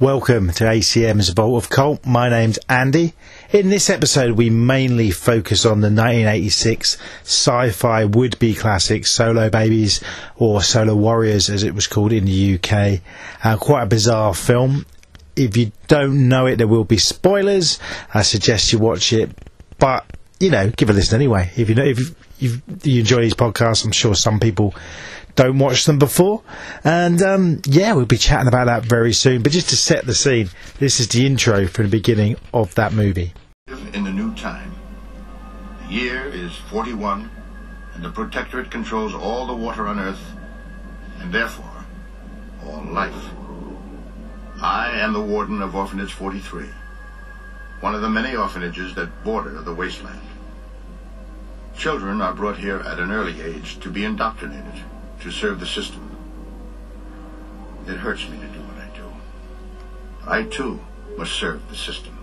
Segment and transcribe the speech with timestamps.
[0.00, 2.06] Welcome to ACM's Vault of Cult.
[2.06, 3.12] My name's Andy.
[3.52, 10.02] In this episode, we mainly focus on the 1986 sci-fi would-be classic Solo Babies,
[10.36, 13.02] or Solo Warriors as it was called in the UK.
[13.44, 14.86] Uh, quite a bizarre film.
[15.36, 17.78] If you don't know it, there will be spoilers.
[18.14, 19.30] I suggest you watch it,
[19.78, 20.06] but
[20.38, 21.50] you know, give a listen anyway.
[21.56, 24.74] If you know, if you, you enjoy these podcasts, I'm sure some people
[25.40, 26.42] don't watch them before.
[26.84, 29.42] And um, yeah, we'll be chatting about that very soon.
[29.42, 32.92] But just to set the scene, this is the intro from the beginning of that
[32.92, 33.32] movie.
[33.94, 34.74] In the new time,
[35.86, 37.30] the year is 41,
[37.94, 40.20] and the Protectorate controls all the water on Earth,
[41.20, 41.86] and therefore
[42.66, 43.30] all life.
[44.60, 46.66] I am the warden of Orphanage 43,
[47.80, 50.20] one of the many orphanages that border the wasteland.
[51.78, 54.84] Children are brought here at an early age to be indoctrinated,
[55.20, 56.16] to serve the system.
[57.86, 59.04] It hurts me to do what I do.
[60.26, 60.80] I, too,
[61.16, 62.16] must serve the system.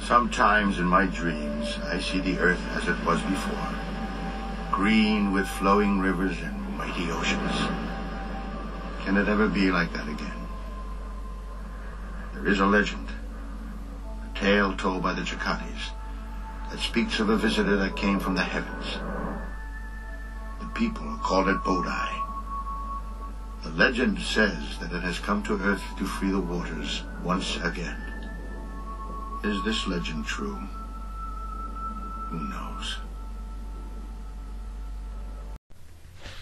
[0.00, 3.68] Sometimes in my dreams, I see the earth as it was before,
[4.70, 7.52] green with flowing rivers and mighty oceans.
[9.04, 10.46] Can it ever be like that again?
[12.34, 13.08] There is a legend,
[14.24, 15.92] a tale told by the Jacatis,
[16.70, 18.98] that speaks of a visitor that came from the heavens.
[20.74, 22.18] People called it Bodai.
[23.62, 27.96] The legend says that it has come to Earth to free the waters once again.
[29.44, 30.58] Is this legend true?
[32.30, 32.96] Who knows?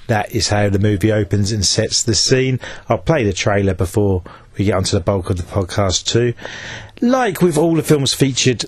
[0.06, 2.58] That is how the movie opens and sets the scene.
[2.88, 4.22] I'll play the trailer before
[4.58, 6.34] we get onto the bulk of the podcast too.
[7.00, 8.64] Like with all the films featured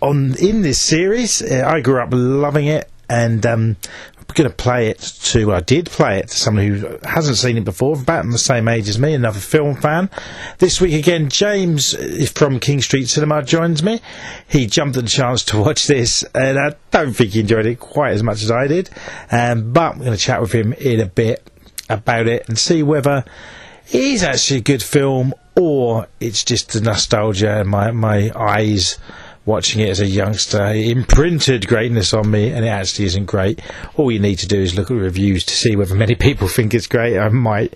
[0.00, 3.76] on in this series, uh, I grew up loving it, and um,
[4.36, 5.52] going to play it to.
[5.52, 8.88] I did play it to someone who hasn't seen it before, about the same age
[8.88, 10.10] as me, another film fan.
[10.58, 14.00] This week again, James uh, from King Street Cinema joins me.
[14.48, 17.80] He jumped at the chance to watch this, and I don't think he enjoyed it
[17.80, 18.90] quite as much as I did.
[19.30, 21.50] Um, but I'm going to chat with him in a bit
[21.88, 23.24] about it and see whether
[23.88, 28.98] it is actually a good film or it's just the nostalgia and my my eyes
[29.46, 30.66] watching it as a youngster.
[30.66, 33.60] It imprinted greatness on me and it actually isn't great.
[33.96, 36.74] All you need to do is look at reviews to see whether many people think
[36.74, 37.18] it's great.
[37.18, 37.74] I might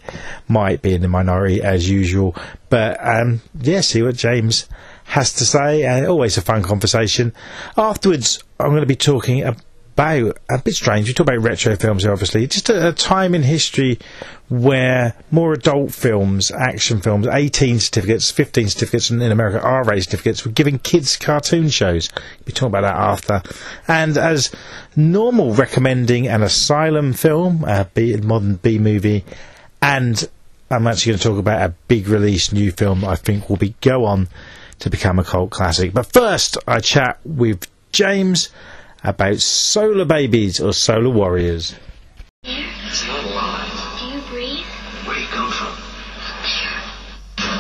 [0.49, 2.37] might be in the minority as usual.
[2.69, 4.69] But um, yeah see what james
[5.05, 5.85] has to say.
[5.85, 7.33] And always a fun conversation.
[7.77, 9.63] Afterwards i'm going to be talking about
[10.01, 11.09] a bit strange.
[11.09, 12.47] We talk about retro films, obviously.
[12.47, 13.99] Just a, a, time in history
[14.49, 20.45] where more adult films, action films, 18 certificates, 15 certificates, and in America, R-rated certificates,
[20.45, 22.09] were giving kids cartoon shows.
[22.47, 23.43] We talk about that after.
[23.89, 24.51] And as
[24.97, 29.25] normal, recommending an asylum film, a B, modern B movie,
[29.83, 30.29] and
[30.71, 33.75] I'm actually going to talk about a big release new film I think will be
[33.81, 34.29] go on
[34.79, 35.93] to become a cult classic.
[35.93, 38.51] But first, I chat with James
[39.03, 41.75] about solar babies or solar warriors.
[42.43, 43.99] It's not alive.
[43.99, 44.67] Do you breathe?
[45.07, 45.73] Where do you come from?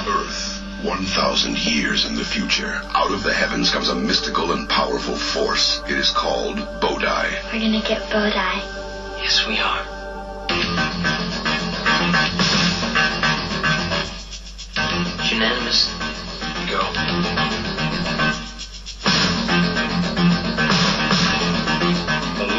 [0.08, 2.80] Earth, 1,000 years in the future.
[2.94, 5.82] Out of the heavens comes a mystical and powerful force.
[5.86, 7.52] It is called Bodai.
[7.52, 8.62] We're gonna get Bodai.
[9.22, 9.86] Yes, we are.
[15.30, 15.94] Unanimous.
[16.68, 17.69] Go.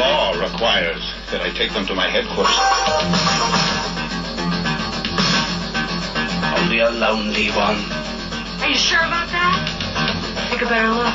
[0.02, 2.58] Law requires that I take them to my headquarters.
[6.58, 7.78] Only a lonely one.
[8.62, 9.62] Are you sure about that?
[10.50, 11.14] Take a better look.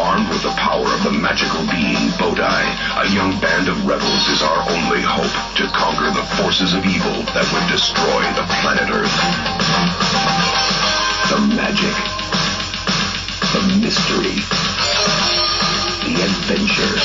[0.00, 2.64] Armed with the power of the magical being Bodai,
[3.04, 7.20] a young band of rebels is our only hope to conquer the forces of evil
[7.36, 9.16] that would destroy the planet Earth.
[11.28, 12.43] The magic.
[13.54, 14.34] The mystery.
[16.02, 16.98] The adventure.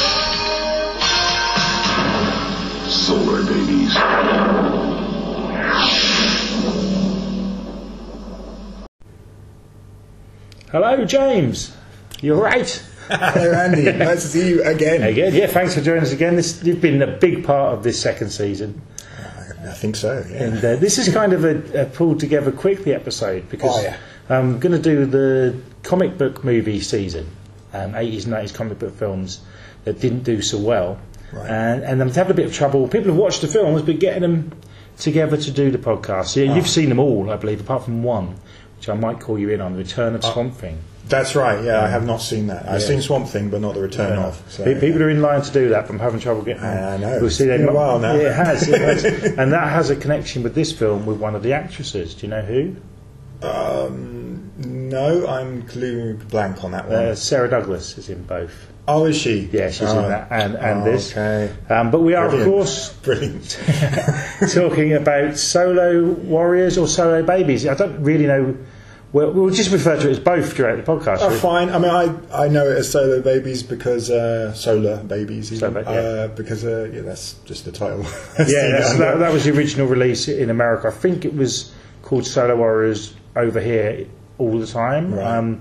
[2.89, 3.93] Solar babies.
[10.72, 11.75] Hello, James.
[12.22, 12.69] You're right.
[13.09, 13.84] Hello, Andy.
[13.97, 15.02] nice to see you again.
[15.03, 15.47] Again, yeah.
[15.47, 16.35] Thanks for joining us again.
[16.35, 18.79] This you've been a big part of this second season,
[19.67, 20.23] I think so.
[20.29, 20.43] Yeah.
[20.43, 23.97] and uh, this is kind of a, a pulled together quickly episode because Oh, yeah.
[24.29, 27.28] I'm going to do the comic book movie season,
[27.73, 29.41] um, 80s and 90s comic book films
[29.85, 30.99] that didn't do so well,
[31.34, 31.49] Right.
[31.49, 32.87] and, and I'm having a bit of trouble.
[32.87, 34.52] People have watched the films, but getting them
[34.97, 36.35] together to do the podcast.
[36.35, 36.55] Yeah, Ah.
[36.55, 38.35] you've seen them all, I believe, apart from one,
[38.78, 40.78] which I might call you in on, The Return of Swamp Thing.
[41.08, 41.64] That's right.
[41.64, 42.70] Yeah, I have not seen that.
[42.70, 44.40] I've seen Swamp Thing, but not the return of.
[44.47, 46.61] So, Pe- People are in line to do that, but I'm having trouble getting.
[46.64, 47.17] I know.
[47.22, 48.14] We'll see It's been a while now.
[48.14, 49.03] Yeah, it has, it has.
[49.37, 52.14] and that has a connection with this film with one of the actresses.
[52.14, 52.76] Do you know who?
[53.41, 56.96] Um, no, I'm clue blank on that one.
[56.96, 58.68] Uh, Sarah Douglas is in both.
[58.88, 59.50] oh, is she?
[59.52, 60.03] Yeah, she's Oh.
[60.03, 61.12] in that and, and Oh, this.
[61.12, 61.53] Okay.
[61.70, 62.47] Um, but we are, Brilliant.
[62.47, 63.59] of course, Brilliant.
[64.53, 67.68] talking about solo warriors or solo babies.
[67.68, 68.58] I don't really know.
[69.12, 71.18] We'll, we'll just refer to it as both throughout the podcast.
[71.22, 71.70] Oh, fine.
[71.72, 75.82] I mean, I, I know it as Solo Babies because uh, Solar Babies, even, yeah.
[75.82, 78.03] uh, because uh, yeah, that's just the title.
[78.38, 80.90] yeah, that, that was the original release in America.
[80.90, 81.72] I think it was
[82.03, 84.06] called Solo Warriors over here
[84.38, 85.14] all the time.
[85.16, 85.26] Right.
[85.38, 85.59] Um,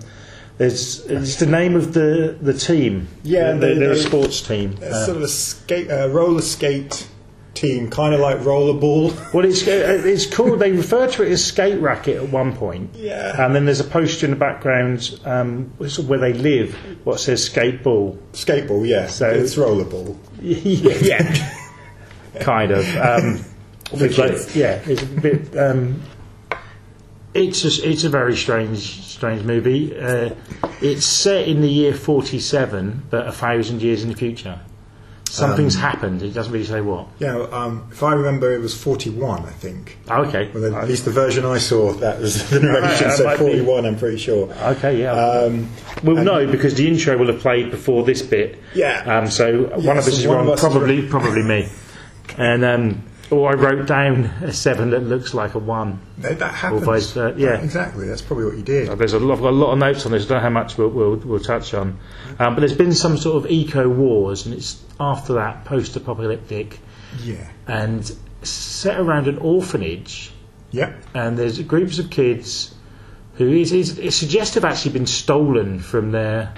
[0.59, 3.07] there's, it's the name of the, the team.
[3.23, 4.73] Yeah, they're, they- they're a sports team.
[4.81, 7.09] It's Uh, sort of a skate, uh, roller skate
[7.55, 9.33] team, kind of like rollerball.
[9.35, 10.59] well, it's uh, it's called.
[10.59, 12.91] They refer to it as skate racket at one point.
[12.97, 13.45] Yeah.
[13.45, 16.75] And then there's a poster in the background um, where they live.
[17.05, 18.19] What says skateball.
[18.33, 19.07] Skateball, yeah.
[19.07, 20.17] So- it's rollerball.
[20.41, 21.53] yeah,
[22.41, 22.85] kind of.
[22.97, 23.45] Um,
[23.93, 25.57] like- yeah, it's a bit.
[25.57, 26.03] Um,
[27.39, 29.99] it's a, it's a very strange strange movie.
[29.99, 30.35] Uh,
[30.81, 34.61] it's set in the year forty seven, but a thousand years in the future.
[35.31, 36.23] Something's Um, happened.
[36.23, 37.07] It doesn't really say what.
[37.19, 39.99] Yeah, um, if I remember, it was 41, I think.
[40.09, 40.51] Oh, okay.
[40.55, 43.45] Well, at least the version I saw, that was the narration that said might be-
[43.45, 44.51] 41, I'm pretty sure.
[44.55, 45.13] Okay, yeah.
[45.13, 45.69] Um,
[46.03, 48.59] we'll know because the intro will have played before this bit.
[48.75, 49.03] Yeah.
[49.19, 50.57] Um, so one of us is wrong.
[50.57, 51.69] probably, probably me.
[52.39, 56.01] And um, or I wrote down a seven that looks like a one.
[56.19, 56.85] that, that happens.
[56.85, 57.61] vice versa, yeah.
[57.61, 58.89] Exactly, that's probably what you did.
[58.89, 60.25] Uh, There's a lot, I've got a lot of notes on this.
[60.25, 61.99] I don't know how much we'll, we'll, we'll touch on.
[62.39, 66.79] Um, but there's been some sort of eco wars, and it's after that post-apocalyptic,
[67.23, 67.49] Yeah.
[67.67, 68.11] and
[68.43, 70.31] set around an orphanage.
[70.71, 70.93] Yeah.
[71.15, 72.75] And there's groups of kids
[73.35, 76.53] who is, is it's suggestive actually been stolen from their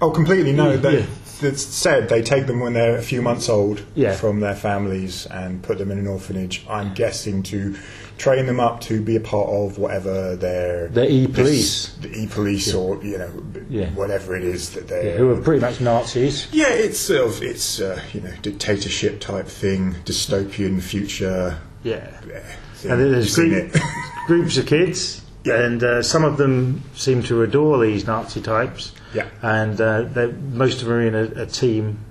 [0.00, 0.52] Oh, completely.
[0.52, 1.06] No, Yeah.
[1.42, 4.12] It's said they take them when they're a few months old Yeah.
[4.14, 6.64] from their families and put them in an orphanage.
[6.68, 7.74] I'm guessing to
[8.18, 11.90] train them up to be a part of whatever their The e-police.
[12.00, 13.30] the e-police, or you know,
[13.68, 13.90] Yeah.
[13.94, 16.46] whatever it is that they who are pretty much Nazis.
[16.52, 21.58] Yeah, it's sort of it's uh, you know dictatorship type thing, dystopian future.
[21.82, 22.08] Yeah.
[22.28, 22.40] Yeah,
[22.74, 22.90] thing.
[22.92, 23.76] And there's group,
[24.26, 28.92] groups of kids, and uh, some of them seem to adore these Nazi types.
[29.16, 29.28] Yeah.
[29.42, 32.04] And uh, most of them are in a, a team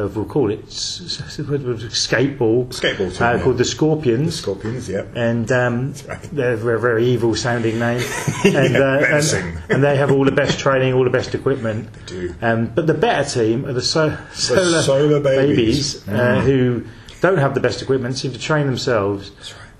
[0.00, 3.42] of, we'll call it skateball, Skateball team, uh, yeah.
[3.42, 4.36] called the Scorpions.
[4.36, 5.04] Scorpions, yeah.
[5.14, 6.22] and um, right.
[6.32, 8.02] they're a very, evil sounding name,
[8.44, 11.92] and, Yeah, uh, and, and they have all the best training, all the best equipment.
[11.92, 12.34] They do.
[12.42, 16.02] Um, but the better team are the so- solar, solar babies.
[16.04, 16.18] Mm.
[16.18, 16.86] uh, who
[17.20, 19.30] don't have the best equipment, seem to train themselves.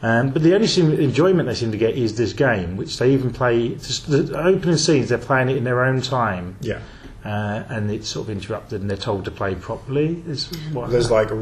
[0.02, 3.32] Um, but the only enjoyment they seem to get is this game, which they even
[3.32, 3.74] play.
[3.74, 6.78] The opening scenes, they're playing it in their own time, Yeah.
[7.22, 10.22] uh, and it's sort of interrupted, and they're told to play properly.
[10.26, 11.34] Is what There's like uh,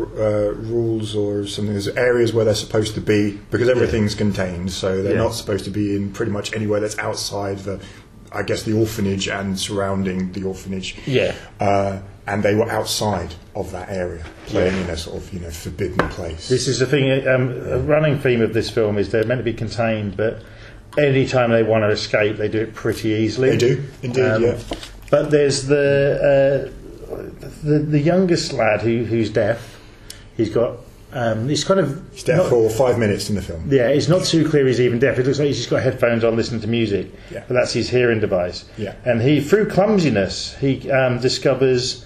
[0.55, 1.73] rules or something.
[1.73, 5.23] There's areas where they're supposed to be because everything's contained, so they're Yeah.
[5.23, 7.79] not supposed to be in pretty much anywhere that's outside the,
[8.33, 10.97] I guess, the orphanage and surrounding the orphanage.
[11.07, 11.35] Yeah.
[11.61, 15.51] Uh, and they were outside of that area, playing in a sort of you know
[15.51, 16.49] forbidden place.
[16.49, 17.27] This is the thing.
[17.27, 20.43] Um, a running theme of this film is they're meant to be contained, but
[20.97, 23.51] any time they want to escape, they do it pretty easily.
[23.51, 24.59] They do, indeed, Um, yeah.
[25.11, 27.17] But there's the uh,
[27.65, 29.81] the the youngest lad who who's deaf.
[30.37, 30.77] He's got
[31.13, 33.65] um, he's kind of He's deaf not- for five minutes in the film.
[33.73, 35.19] yeah, it's not too clear he's even deaf.
[35.19, 37.07] It looks like he's just got headphones on listening to music.
[37.31, 37.45] Yeah.
[37.49, 38.67] But that's his hearing device.
[38.77, 38.95] Yeah.
[39.07, 42.05] And he, through clumsiness, he um, discovers.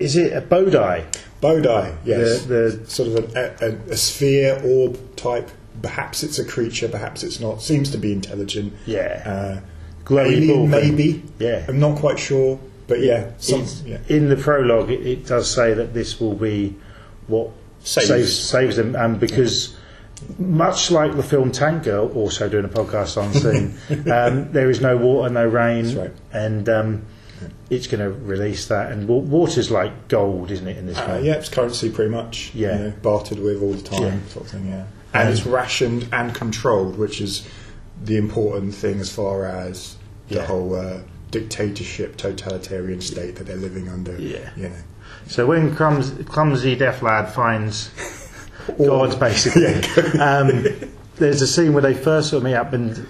[0.00, 1.04] Is it a Bodai?
[1.40, 2.44] Bodai, yes.
[2.44, 5.50] The- the- sort of a, a, a sphere orb type.
[5.82, 7.62] Perhaps it's a creature, perhaps it's not.
[7.62, 8.72] Seems to be intelligent.
[8.86, 9.60] Yeah.
[10.10, 11.22] Uh, alien, maybe.
[11.38, 11.64] Yeah.
[11.68, 13.98] I'm not quite sure, but yeah, some, yeah.
[14.08, 16.76] In the prologue, it, it does say that this will be
[17.28, 17.50] what
[17.82, 18.08] Saves.
[18.08, 19.76] saves, saves them, and because
[20.38, 23.78] much like the film Tank Girl, also doing a podcast on scene,
[24.12, 26.12] um, there is no water, no rain, That's right.
[26.32, 27.06] and um,
[27.70, 28.92] it's going to release that.
[28.92, 30.76] And wa- water's like gold, isn't it?
[30.78, 32.50] In this Uh, yeah, it's currency pretty much.
[32.54, 32.76] Yeah.
[32.76, 34.32] You know, bartered with all the time, Yeah.
[34.32, 34.68] sort of thing.
[34.68, 37.42] Yeah, and Um, it's rationed and controlled, which is
[38.04, 39.96] the important thing as far as
[40.28, 40.46] the Yeah.
[40.46, 40.98] whole uh,
[41.30, 44.16] dictatorship, totalitarian state that they're living under.
[44.20, 44.50] Yeah.
[44.56, 44.74] You know.
[45.28, 47.90] So when clums, clumsy deaf lad finds
[48.78, 49.66] God, basically,
[50.20, 50.66] um,
[51.16, 53.06] there's a scene where they first sort of meet up, and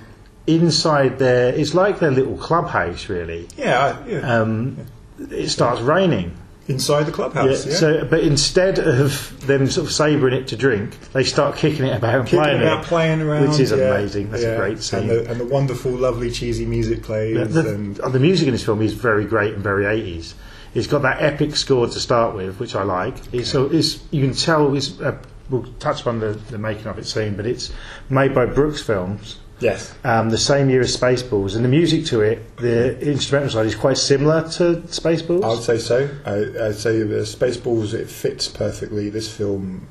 [0.47, 3.49] inside there, it's like their little clubhouse, really.
[3.57, 4.05] Yeah.
[4.07, 4.41] Yeah.
[4.41, 4.87] Um,
[5.31, 6.37] it starts raining,
[6.71, 7.67] inside the clubhouse.
[7.67, 7.75] Yeah.
[7.75, 11.97] So, but instead of them sort of sabering it to drink, they start kicking it
[11.97, 14.31] about and Kicking playing about it, playing around, which is yeah, amazing.
[14.31, 14.51] That's yeah.
[14.51, 15.01] a great scene.
[15.01, 17.53] and the, and the wonderful, lovely, cheesy music plays.
[17.53, 20.35] The, and oh, the music in this film is very great and very 80s.
[20.73, 23.17] It's got that epic score to start with, which I like.
[23.35, 25.19] It's, so it's, you can tell it's, uh,
[25.49, 27.73] we'll touch upon the, the making of it soon, but it's
[28.09, 32.21] made by Brooks Films, yes, um, the same year as Spaceballs, and the music to
[32.21, 35.45] it, the instrumental side, is quite similar to Spaceballs.
[35.45, 36.09] I would say so.
[36.27, 39.11] I, I'd say the Spaceballs it fits perfectly.
[39.11, 39.87] This film,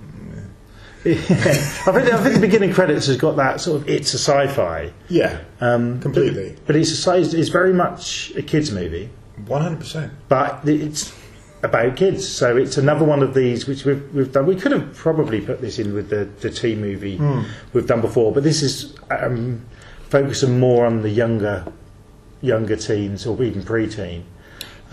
[1.05, 4.91] I think I think the beginning credits has got that sort of it's a sci-fi,
[5.07, 7.33] yeah, um, completely, but it's a size.
[7.33, 9.09] It's very much a kids movie,
[9.45, 10.11] one hundred percent.
[10.27, 11.17] but it's
[11.63, 12.27] about kids.
[12.27, 14.45] So it's another one of these which we've, we've done.
[14.45, 17.19] We could have probably put this in with the the teen movie
[17.73, 19.65] we've done before, but this is um,
[20.09, 21.71] focusing more on the younger
[22.41, 24.25] younger teens or even pre-teen.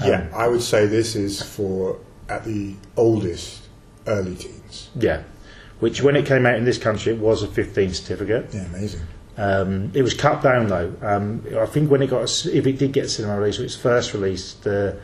[0.05, 3.63] Yeah, I would say this is for at the oldest
[4.07, 4.91] early teens.
[4.95, 5.23] Yeah,
[5.81, 8.51] which when it came out in this country, it was a 15 certificate.
[8.53, 9.01] Yeah, amazing.
[9.39, 10.95] Um, it was cut down though.
[11.03, 13.77] Um, I think when it got, if it did get cinema release, when it was
[13.77, 14.99] first released, the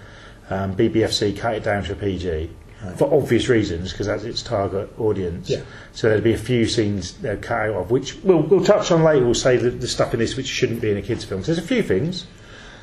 [0.50, 2.50] um, BBFC cut it down to a PG
[2.96, 5.48] for obvious reasons because that's its target audience.
[5.48, 5.60] Yeah.
[5.92, 9.04] So there'd be a few scenes they'd cut out of, which we'll, we'll touch on
[9.04, 9.24] later.
[9.24, 11.40] We'll say the, the stuff in this which shouldn't be in a kids' film.
[11.40, 12.26] 'Cause there's a few things,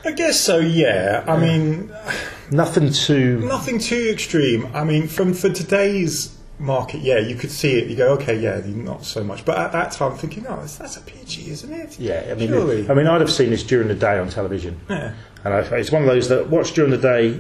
[0.06, 0.58] I guess so.
[0.60, 1.92] Yeah, I mean,
[2.50, 3.39] nothing too.
[3.42, 4.70] nothing too extreme.
[4.74, 7.88] I mean, from for today's market, yeah, you could see it.
[7.88, 9.46] You go, okay, yeah, not so much.
[9.46, 12.00] But at that time, thinking, oh, that's- that's a PG, isn't it?
[12.00, 12.89] Yeah, I mean, Surely.
[12.89, 14.80] I mean, I'd have seen this during the day on television.
[14.89, 15.13] Yeah.
[15.46, 17.39] And I, it's one of those that watched during the day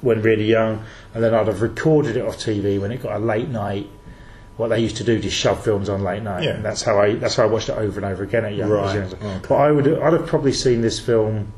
[0.00, 0.82] when really young,
[1.14, 3.88] and then I'd have recorded it off TV when it got a late night.
[4.56, 6.44] What they used to do, just shove films on late night.
[6.44, 6.52] Yeah.
[6.54, 8.70] And that's how I that's how I watched it over and over again at young.
[8.70, 9.40] Right, oh, okay.
[9.46, 11.52] But I would I'd have probably seen this film.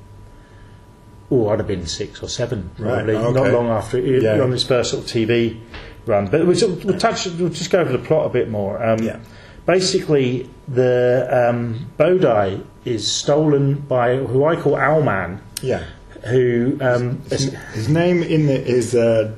[1.31, 3.35] Oh, I'd have been six or seven, Right, probably oh, okay.
[3.41, 4.41] not long after it, Yeah.
[4.41, 5.61] on this first sort of TV
[6.09, 6.27] run.
[6.27, 8.83] But we'll, we'll touch, we'll just go over the plot a bit more.
[8.85, 9.19] Um, Yeah.
[9.67, 15.85] Basically, the um, Bodai is stolen by who I call Owlman, Yeah.
[16.25, 19.35] who um, His, his name in the is uh,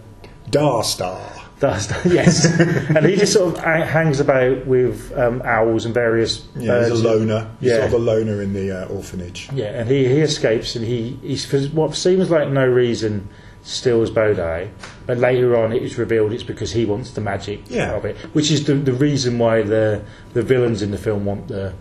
[0.50, 1.18] Darstar.
[1.58, 2.44] does yes,
[2.90, 6.90] and he just sort of hangs about with um, owls and various Yeah, birds.
[6.92, 7.50] he's a loner.
[7.60, 7.76] He's Yeah.
[7.78, 9.48] sort of a loner in the uh, orphanage.
[9.52, 13.28] Yeah, and he, he escapes, and he he's for what seems like no reason
[13.62, 14.68] steals Bodai,
[15.06, 17.92] but later on it is revealed it's because he wants the magic Yeah.
[17.94, 20.02] of it, which is the, the reason why the
[20.32, 21.74] the villains in the film want the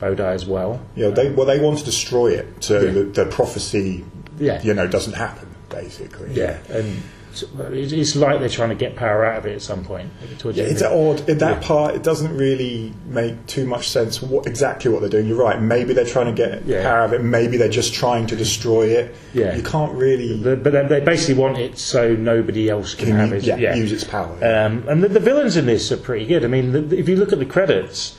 [0.00, 0.80] Bodai as well.
[0.94, 2.90] Know, they um, well they want to destroy it so Yeah.
[2.92, 4.04] that the prophecy,
[4.38, 4.62] Yeah.
[4.62, 5.48] you know, doesn't happen.
[5.68, 7.02] Basically, Yeah, and
[7.42, 10.10] it's like they're trying to get power out of it at some point.
[10.44, 11.28] Yeah, it's odd.
[11.28, 11.66] In that Yeah.
[11.68, 15.26] part, it doesn't really make too much sense what exactly what they're doing.
[15.26, 15.60] You're right.
[15.60, 16.82] Maybe they're trying to get Yeah.
[16.82, 17.22] power out of it.
[17.24, 19.14] Maybe they're just trying to destroy it.
[19.34, 19.56] Yeah.
[19.56, 23.32] You can't really The- but they- basically want it so nobody else can, can have
[23.32, 23.44] it.
[23.44, 24.32] yeah, use its power.
[24.42, 26.44] Um, and the, the villains in this are pretty good.
[26.44, 28.18] I mean, the, if you look at the credits,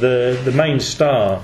[0.00, 1.42] the the main star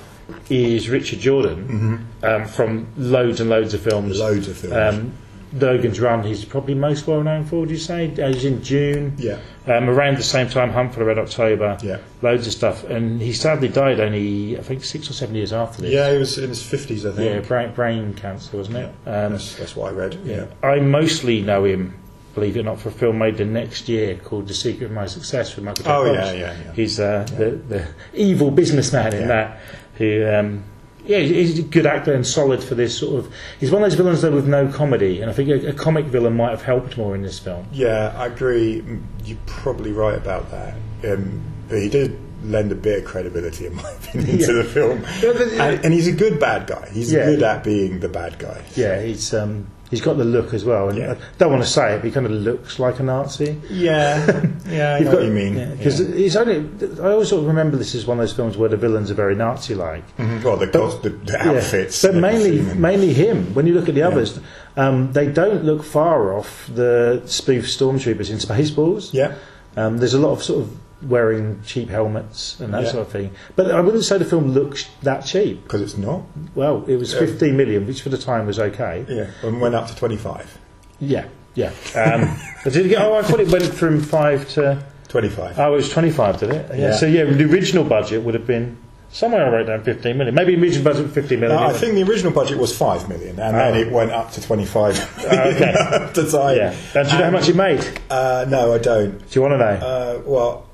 [0.51, 4.13] is Richard Jordan um, from loads and loads of films.
[4.19, 4.21] Mm-hmm.
[4.23, 4.75] Loads of films.
[4.97, 5.13] Um,
[5.53, 7.61] Logan's Run, he's probably most well known for.
[7.61, 8.11] Would you say?
[8.21, 9.15] Uh, He's in Dune.
[9.19, 9.39] Yeah.
[9.67, 11.79] Um, around the same time, Hunt for the Red October.
[11.83, 11.99] Yeah.
[12.23, 15.83] Loads of stuff, and he sadly died only I think six or seven years after
[15.83, 15.93] this.
[15.93, 17.49] yeah, he was in his fifties, I Yeah, think.
[17.49, 18.87] brain, brain cancer, wasn't it?
[19.07, 20.19] Um, that's, that's what I read.
[20.25, 20.47] Yeah.
[20.63, 21.95] I mostly know him,
[22.35, 24.93] believe it or not, for a film made the next year called The Secret of
[24.93, 25.91] My Success with Michael J.
[25.91, 26.73] Oh, yeah, yeah, yeah.
[26.73, 29.27] He's uh, the, the evil businessman in Yeah.
[29.29, 29.61] that
[29.97, 30.29] who.
[30.29, 30.65] Um,
[31.05, 33.33] yeah, he's a good actor and solid for this sort of.
[33.61, 36.07] He's one of those villains though with no comedy, and I think a, a comic
[36.07, 37.67] villain might have helped more in this film.
[37.73, 38.83] Yeah, I agree.
[38.83, 40.75] Mm, You're probably right about that.
[41.05, 45.03] Um, but he did lend a bit of credibility, in my opinion, to the film.
[45.23, 46.89] Yeah, but- and, and he's a good bad guy.
[46.93, 47.27] He's Yeah.
[47.27, 48.63] good at being the bad guy.
[48.75, 51.13] Yeah, he's um, he's got the look as well, and Yeah.
[51.13, 53.61] I don't want to say it, but he kind of looks like a Nazi.
[53.71, 55.77] Yeah, yeah, I know what you mean.
[55.77, 56.25] Because Yeah.
[56.27, 56.69] it's only.
[57.01, 59.15] I always sort of remember this as one of those films where the villains are
[59.15, 60.05] very Nazi-like.
[60.19, 62.03] Well, the, cos- the, the outfits.
[62.03, 62.11] Yeah.
[62.13, 63.55] But mainly, mainly him.
[63.55, 64.41] When you look at the others,
[64.77, 69.13] um, they don't look far off the spoof stormtroopers in Spaceballs.
[69.13, 69.35] Yeah.
[69.77, 70.77] Um, there's a lot of sort of
[71.09, 72.91] wearing cheap helmets and that Yeah.
[72.91, 73.31] sort of thing.
[73.57, 75.63] But I wouldn't say the film looks that cheap.
[75.65, 76.23] Because it's not.
[76.55, 79.05] Well, it was 15 million, which for the time was okay.
[79.09, 79.27] Yeah.
[79.43, 80.59] And went up to 25.
[81.01, 81.71] Yeah, yeah.
[81.97, 84.83] Um, but did it get, oh, I thought it went from five to.
[85.09, 85.59] 25.
[85.59, 86.67] Oh, it was 25, did it?
[86.71, 86.77] Yeah.
[86.77, 86.97] Yeah.
[86.97, 88.79] So yeah, the original budget would have been
[89.11, 90.35] somewhere I wrote down 15 million.
[90.35, 91.59] Maybe the original budget was 15 million.
[91.61, 93.79] No, I think the original budget was 5 million, and then Oh.
[93.79, 95.75] it went up to 25 okay.
[95.77, 96.57] at the time.
[96.57, 96.75] Yeah.
[96.95, 97.87] And do you know how much it made?
[98.09, 99.19] Uh, no, I don't.
[99.19, 99.65] Do you want to know?
[99.87, 100.67] Uh, well,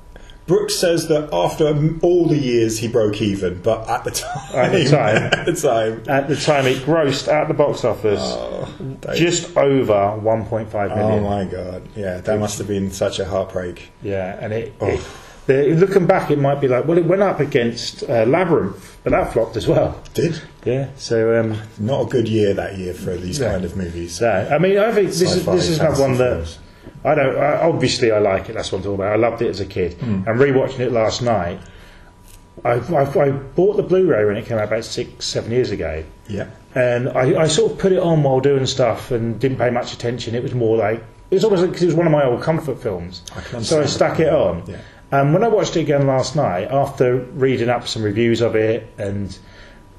[0.49, 1.67] Brooks says that after
[2.01, 5.15] all the years he broke even, but at the time, At the time.
[5.31, 8.35] at the time, At the time, it grossed at the box office
[9.01, 9.15] Dave.
[9.15, 11.23] just over 1.5 oh million.
[11.23, 13.91] Oh my god, yeah, that must have been such a heartbreak.
[14.01, 14.87] Yeah, and it, Oh.
[14.87, 15.01] it
[15.45, 19.11] the, looking back, it might be like, well, it went up against uh, Labyrinth, but
[19.11, 19.99] that flopped as well.
[20.13, 23.51] Did Yeah, so um, not a good year that year for these Yeah.
[23.53, 24.15] kind of movies.
[24.17, 26.59] so, I mean, I think this is this is not one that films.
[27.03, 27.37] I don't.
[27.37, 28.53] I, obviously, I like it.
[28.53, 29.13] That's what I'm talking about.
[29.13, 30.27] I loved it as a kid, Hmm.
[30.27, 31.59] and rewatching it last night.
[32.65, 36.03] I, I, I bought the Blu-ray when it came out about six, seven years ago,
[36.27, 39.69] Yeah, and I, I sort of put it on while doing stuff and didn't pay
[39.69, 40.35] much attention.
[40.35, 41.01] It was more like
[41.31, 43.21] it was almost like it was one of my old comfort films,
[43.53, 44.63] I so I stuck it on.
[44.67, 44.79] Yeah.
[45.11, 48.87] And when I watched it again last night, after reading up some reviews of it
[48.97, 49.35] and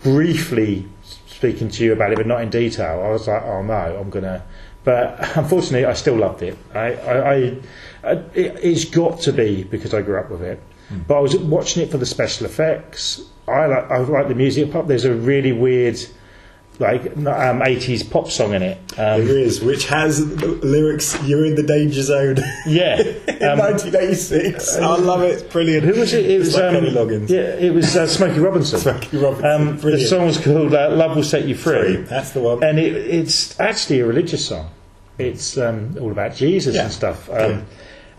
[0.02, 0.86] briefly
[1.26, 4.10] speaking to you about it, but not in detail, I was like, oh no, I'm
[4.10, 4.42] gonna.
[4.84, 6.56] But unfortunately, I still loved it.
[6.74, 7.56] I, I, I,
[8.02, 10.60] I it, it's got to be because I grew up with it.
[10.88, 11.00] Hmm.
[11.06, 13.22] But I was watching it for the special effects.
[13.46, 14.86] I like, I like the music pop.
[14.86, 15.98] There's a really weird,
[16.80, 18.78] like um, 80s pop song in it.
[18.98, 21.16] Um, there is, which has the lyrics.
[21.24, 22.38] You're in the danger zone.
[22.66, 24.76] yeah, in um, 1986.
[24.78, 25.26] I love it.
[25.34, 25.84] It's brilliant.
[25.84, 26.28] Who was it?
[26.28, 27.28] It was like um, Kenny Loggins.
[27.28, 28.80] Yeah, it was uh, Smokey Robinson.
[28.80, 32.40] Smokey Robinson, Um, the song was called uh, "Love Will Set You Free," That's the
[32.40, 32.64] one.
[32.64, 34.70] and it, it's actually a religious song.
[35.18, 36.84] It's um, all about Jesus Yeah.
[36.84, 37.28] and stuff.
[37.30, 37.60] Yeah.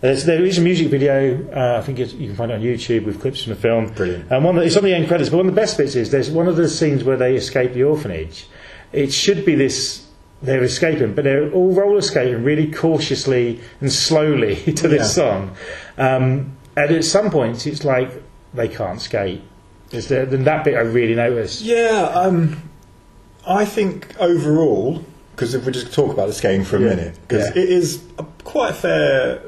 [0.02, 1.48] There's, there is a music video.
[1.56, 3.88] Uh, I think you can find it on YouTube with clips from the film.
[3.94, 4.32] Brilliant.
[4.32, 5.30] And one that, it's on the end credits.
[5.30, 7.74] But one of the best bits is there's one of the scenes where they escape
[7.74, 8.48] the orphanage.
[8.92, 10.08] It should be this.
[10.42, 15.24] They're escaping, but they're all roller skating really cautiously and slowly to this Yeah.
[15.24, 15.56] song.
[16.00, 18.10] Um, and at some points, it's like
[18.56, 19.44] they can't skate.
[19.92, 21.62] Is there, then that bit I really noticed.
[21.62, 22.60] Yeah, um,
[23.48, 25.04] I think overall,
[25.36, 26.90] because if we just talk about the skating for a Yeah.
[26.90, 27.62] minute, because Yeah.
[27.62, 29.42] it is a, quite a fair,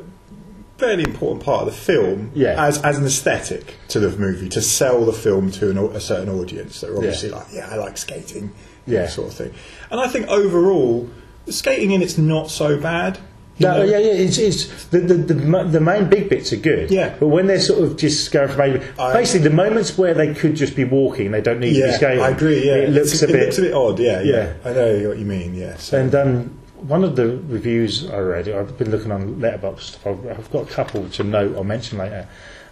[0.84, 2.64] fairly important part of the film Yeah.
[2.68, 6.30] as as an aesthetic to the movie to sell the film to an, a certain
[6.30, 8.52] audience that are obviously like, yeah, I like skating,
[8.86, 9.08] Yeah.
[9.08, 9.54] sort of thing.
[9.92, 11.10] And I think overall,
[11.46, 13.18] the skating in it's not so bad.
[13.60, 14.14] No, yeah, yeah.
[14.14, 16.90] It's, it's the, the the the main big bits are good.
[16.90, 17.16] Yeah.
[17.20, 20.56] But when they're sort of just going from I- basically the moments where they could
[20.56, 22.24] just be walking, they don't need to be skating.
[22.24, 22.66] I agree.
[22.66, 23.44] Yeah, It looks It's- a it bit.
[23.46, 24.00] looks a bit odd.
[24.00, 24.70] Yeah, yeah, Yeah.
[24.70, 25.54] I know what you mean.
[25.54, 26.00] Yeah, so.
[26.00, 29.98] And um, one of the reviews I read, I've been looking on Letterboxd.
[30.06, 31.56] I've, I've got a couple to note.
[31.56, 32.28] I'll mention later.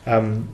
[0.06, 0.50] Um,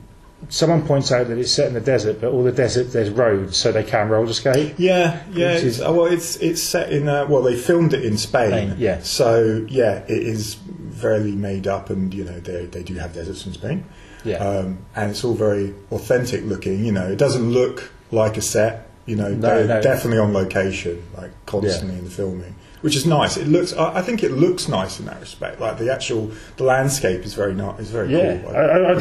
[0.49, 3.57] someone points out that it's set in the desert, but all the desert there's roads,
[3.57, 4.75] so they can roller skate.
[4.77, 5.53] Yeah, yeah.
[5.55, 7.07] Which It's, is- uh, well, it's it's set in.
[7.07, 8.49] Uh, well, they filmed it in Spain.
[8.69, 8.99] Spain, yeah.
[9.01, 13.45] So yeah, it is very made up, and you know they they do have deserts
[13.45, 13.85] in Spain.
[14.23, 14.37] Yeah.
[14.37, 16.83] Um, and it's all very authentic looking.
[16.85, 18.89] You know, it doesn't look like a set.
[19.07, 19.81] You know, No, they're no.
[19.81, 23.37] definitely on location, like constantly in the filming, which is nice.
[23.37, 23.73] It looks.
[23.73, 25.59] I, I think it looks nice in that respect.
[25.59, 27.79] Like the actual the landscape is very nice.
[27.79, 28.49] Is very Yeah, cool.
[28.55, 28.91] I, I,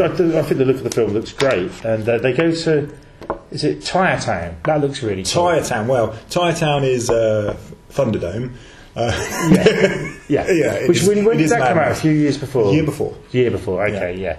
[0.40, 2.88] I, think the look of the film looks great, and uh, they go to
[3.50, 4.56] is it Tyre Town?
[4.64, 5.50] That looks really cool.
[5.50, 5.88] Tyre Town.
[5.88, 7.56] Well, Tyre Town is uh,
[7.90, 8.54] Thunderdome.
[8.94, 9.10] Uh,
[10.28, 11.92] Yeah, Yeah, it Which is- when, when did that come out?
[11.92, 12.72] A few years before.
[12.72, 13.16] Year before.
[13.32, 13.84] Year before.
[13.86, 14.38] Okay, yeah.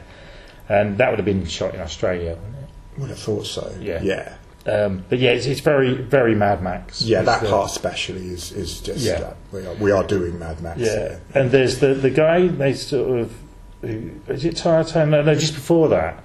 [0.69, 2.38] And that would have been shot in Australia.
[2.38, 3.73] Wouldn't would have thought so.
[3.80, 4.01] Yeah.
[4.01, 4.36] Yeah.
[4.67, 7.01] Um, but yeah, it's, it's very very Mad Max.
[7.01, 9.19] Yeah, that the- part especially is, is just Yeah.
[9.19, 10.80] that we are we are doing Mad Max.
[10.80, 13.34] Yeah, and there's the the guy they sort of
[13.82, 14.86] who, is it Town?
[15.12, 16.23] No, no, just before that.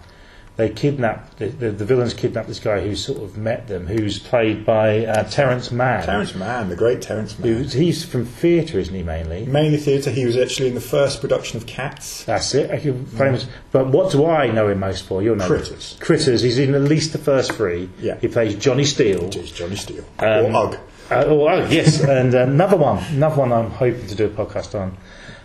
[0.57, 4.19] They kidnapped the, the, the villains kidnapped this guy who's sort of met them, who's
[4.19, 6.05] played by uh, Terrence Mann.
[6.05, 7.49] Terrence Mann, the great Terrence Mann.
[7.49, 9.03] Who's, he's from theatre, isn't he?
[9.03, 9.47] Mainly.
[9.47, 10.11] Mainly theatre.
[10.11, 12.25] He was actually in the first production of Cats.
[12.25, 12.69] That's it.
[13.17, 13.47] Famous.
[13.71, 15.23] But what do I know him most for?
[15.23, 15.47] You'll know.
[15.47, 15.97] Critters.
[16.01, 16.43] Critters.
[16.43, 17.89] He's in at least the first three.
[17.99, 18.19] Yeah.
[18.19, 19.25] He plays Johnny Steele.
[19.25, 20.79] Which is Johnny Steele Um, or Ugg.
[21.11, 24.29] Uh, oh, oh, yes, and uh, another one, another one I'm hoping to do a
[24.31, 24.97] podcast on,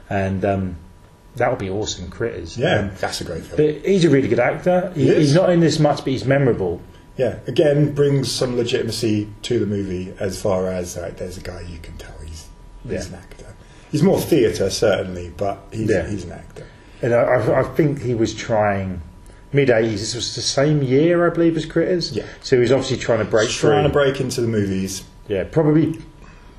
[0.09, 0.77] and um,
[1.37, 2.09] that would be awesome.
[2.09, 2.57] Critters.
[2.57, 3.57] Yeah, Um, that's a great film.
[3.57, 4.91] but he's a really good actor.
[4.95, 5.17] He, He is.
[5.17, 6.81] he's not in this much, but he's memorable.
[7.17, 11.61] Yeah, again brings some legitimacy to the movie as far as uh, there's a guy
[11.61, 12.45] you can tell he's
[12.83, 13.07] he's Yeah.
[13.07, 13.45] an actor.
[13.91, 16.07] He's more theatre certainly, but he's Yeah.
[16.07, 16.65] he's an actor.
[17.01, 19.01] And I, I, I think he was trying
[19.51, 19.93] mid '80s.
[19.99, 22.11] This was the same year, I believe, as Critters.
[22.11, 22.25] Yeah.
[22.43, 25.03] So he was obviously trying to break He's trying to break into the movies.
[25.27, 25.99] Yeah, probably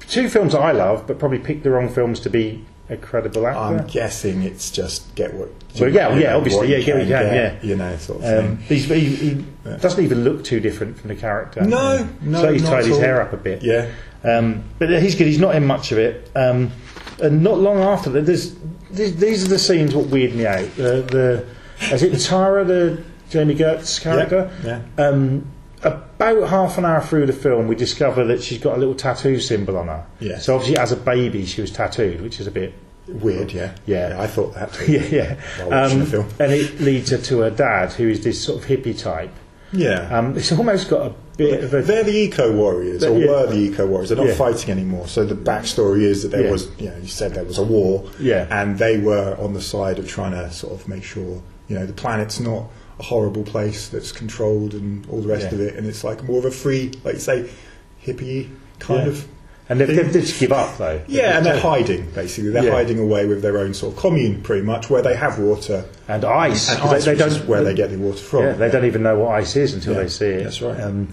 [0.09, 3.59] two films I love, but probably picked the wrong films to be a credible actor.
[3.59, 5.51] I'm guessing it's just get what.
[5.79, 7.59] Well, yeah, yeah, know, obviously, yeah, get what you can, yeah.
[7.63, 9.45] You know, sort of Um, he, he
[9.81, 11.63] doesn't even look too different from the character.
[11.63, 13.01] No, no, So he's tied his all.
[13.01, 13.63] hair up a bit.
[13.63, 13.91] Yeah.
[14.25, 15.27] Um, but he's good.
[15.27, 16.31] He's not in much of it.
[16.35, 16.73] Um,
[17.23, 18.57] and not long after that, there's,
[18.91, 20.75] these, these are the scenes what weird me out.
[20.77, 21.45] The,
[21.81, 24.51] the is it Tara, the Jami Gertz character?
[24.65, 25.47] Yeah, Um,
[25.83, 29.39] about half an hour through the film, we discover that she's got a little tattoo
[29.41, 30.05] symbol on her.
[30.21, 30.47] Yes.
[30.47, 32.73] So obviously, as a baby, she was tattooed, which is a bit
[33.09, 33.75] Weird, yeah.
[33.87, 34.17] Yeah.
[34.21, 34.93] I thought that too.
[35.11, 35.65] yeah, yeah.
[35.65, 36.03] Um,
[36.39, 39.31] and it leads her to her dad, who is this sort of hippie type.
[39.73, 40.09] Yeah.
[40.17, 43.29] Um, it's almost got a bit of a They're the eco warriors, or Yeah.
[43.31, 44.11] were the eco warriors.
[44.11, 44.35] They're not Yeah.
[44.35, 45.09] fighting anymore.
[45.09, 46.51] So the backstory is that there Yeah.
[46.51, 48.47] was, you know, you said there was a war, Yeah.
[48.51, 51.87] and they were on the side of trying to sort of make sure, you know,
[51.87, 52.65] the planet's not
[52.99, 55.55] a horrible place that's controlled and all the rest Yeah.
[55.55, 57.49] of it, and it's like more of a free, like you say,
[58.05, 59.09] hippie kind Yeah.
[59.13, 59.25] of.
[59.71, 60.99] and they've, they've just give up though.
[61.09, 62.51] Yeah, and they're hiding basically.
[62.51, 62.71] They're Yeah.
[62.71, 66.25] hiding away with their own sort of commune, pretty much, where they have water and
[66.25, 66.71] ice.
[66.71, 68.45] and ice, they, they don't where they get the water from.
[68.45, 70.45] Yeah, they don't even know what ice is until they see it.
[70.45, 70.81] that's right.
[70.81, 71.09] Um.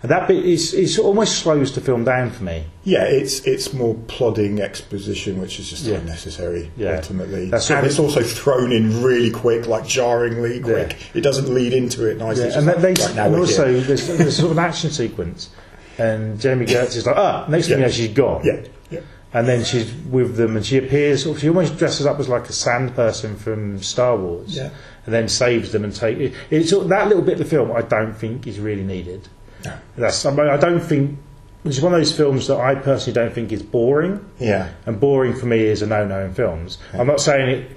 [0.00, 2.64] And that bit is, is almost slows the film down for me.
[2.84, 5.96] Yeah, it's it's more plodding exposition, which is just Yeah.
[5.96, 6.96] unnecessary Yeah.
[6.96, 7.50] ultimately.
[7.50, 10.96] That's and it's also thrown in really quick, like jarringly quick.
[11.14, 12.48] It doesn't lead into it nicely.
[12.50, 13.80] And like, they right, and also here.
[13.80, 15.50] there's, there's sort of an action sequence,
[15.98, 17.86] and Jami Gertz is like, ah, next thing Yeah.
[17.86, 18.42] you know, she's gone.
[18.44, 19.00] yeah, yeah,
[19.34, 21.22] And then she's with them, and she appears.
[21.40, 24.70] She almost dresses up as like a sand person from Star Wars, Yeah.
[25.06, 26.34] and then saves them and take it.
[26.50, 27.72] It's that little bit of the film.
[27.72, 29.26] I don't think is really needed.
[29.64, 29.78] No.
[29.96, 31.18] That's I, I don't think
[31.64, 34.24] it's one of those films that I personally don't think is boring.
[34.38, 34.72] yeah.
[34.86, 36.78] and boring for me is a no-no in films.
[36.92, 37.70] I'm not saying it.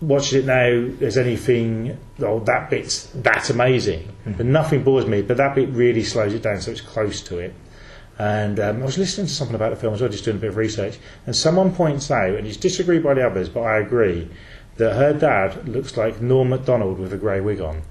[0.00, 1.96] Watching it now, there's anything.
[2.18, 5.22] Oh, that bit's that amazing, but nothing bores me.
[5.22, 7.54] But that bit really slows it down, so it's close to it.
[8.18, 10.40] And um, I was listening to something about the film as well, just doing a
[10.40, 13.78] bit of research, and someone points out, and it's disagreed by the others, but I
[13.78, 14.28] agree
[14.76, 17.82] that her dad looks like Norm Macdonald with a grey wig on.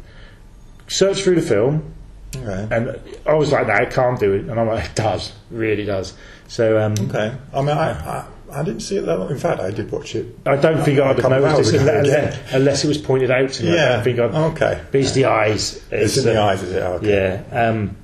[0.87, 1.93] Search through the film,
[2.35, 2.67] Okay.
[2.75, 5.83] and I was like, "No, it can't do it," and I'm like, "It does, really
[5.85, 6.13] does."
[6.47, 7.33] So um, Okay.
[7.53, 9.31] I mean, I, I I didn't see it that long.
[9.31, 10.25] In fact, I did watch it.
[10.45, 13.71] I don't think I'd have noticed it unless, unless it was pointed out to me.
[13.71, 13.89] I Yeah.
[13.95, 14.33] don't think I'd.
[14.51, 14.81] Okay.
[14.91, 15.81] But it's the eyes.
[15.91, 16.81] It's in the uh, eyes, is it?
[16.83, 17.43] Okay.
[17.51, 17.69] Yeah.
[17.69, 17.95] Um,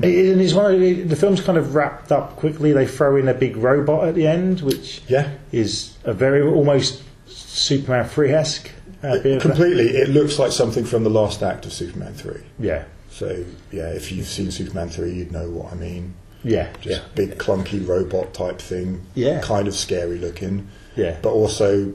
[0.00, 2.72] it- and it's one of the, the film's kind of wrapped up quickly.
[2.72, 5.28] They throw in a big robot at the end, which Yeah.
[5.52, 8.70] is a very almost Superman 3 esque.
[9.02, 9.88] Completely.
[9.88, 12.42] It looks like something from the last act of Superman three.
[12.58, 12.84] Yeah.
[13.10, 16.14] So yeah, if you've seen Superman three, you'd know what I mean.
[16.42, 16.68] Yeah.
[16.80, 17.08] Just yeah.
[17.14, 19.02] big clunky robot type thing.
[19.14, 19.40] Yeah.
[19.40, 20.68] Kind of scary looking.
[20.96, 21.16] Yeah.
[21.22, 21.92] But also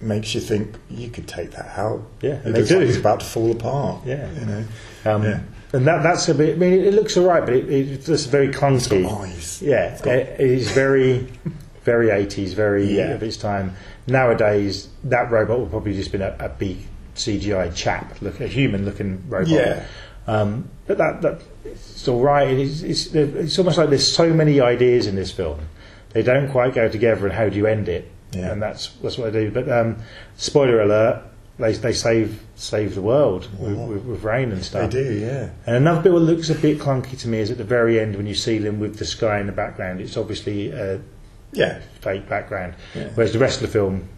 [0.00, 2.02] makes you think you could take that out.
[2.20, 2.86] Yeah, It and they looks like do.
[2.86, 4.04] it's about to fall apart.
[4.04, 4.30] Yeah.
[4.32, 4.64] You know.
[5.06, 5.40] Um, Yeah.
[5.72, 6.54] And that, that's a bit.
[6.54, 9.02] I mean, it, it looks all right, but it, it's just very clunky.
[9.02, 9.60] got eyes.
[9.60, 11.26] Yeah, It's got- it, it's very,
[11.82, 13.08] very eighties, very Yeah.
[13.10, 13.74] of its time.
[14.06, 16.78] Nowadays, that robot would probably just been a, a big
[17.14, 19.48] CGI chap, look a human-looking robot.
[19.48, 19.86] Yeah.
[20.26, 22.48] Um, but that, that it's all right.
[22.48, 25.60] It's, it's, it's almost like there's so many ideas in this film.
[26.10, 28.10] They don't quite go together, and how do you end it?
[28.32, 28.52] Yeah.
[28.52, 29.50] And that's that's what they do.
[29.50, 29.96] But um,
[30.36, 31.22] spoiler alert:
[31.58, 34.90] they they save save the world with, with, with rain and stuff.
[34.90, 35.50] They do, yeah.
[35.66, 38.16] And another bit that looks a bit clunky to me is at the very end
[38.16, 40.00] when you see them with the sky in the background.
[40.00, 41.00] It's obviously a
[41.54, 41.78] Yeah.
[42.00, 43.08] fake background, Yeah.
[43.14, 44.08] whereas the rest of the film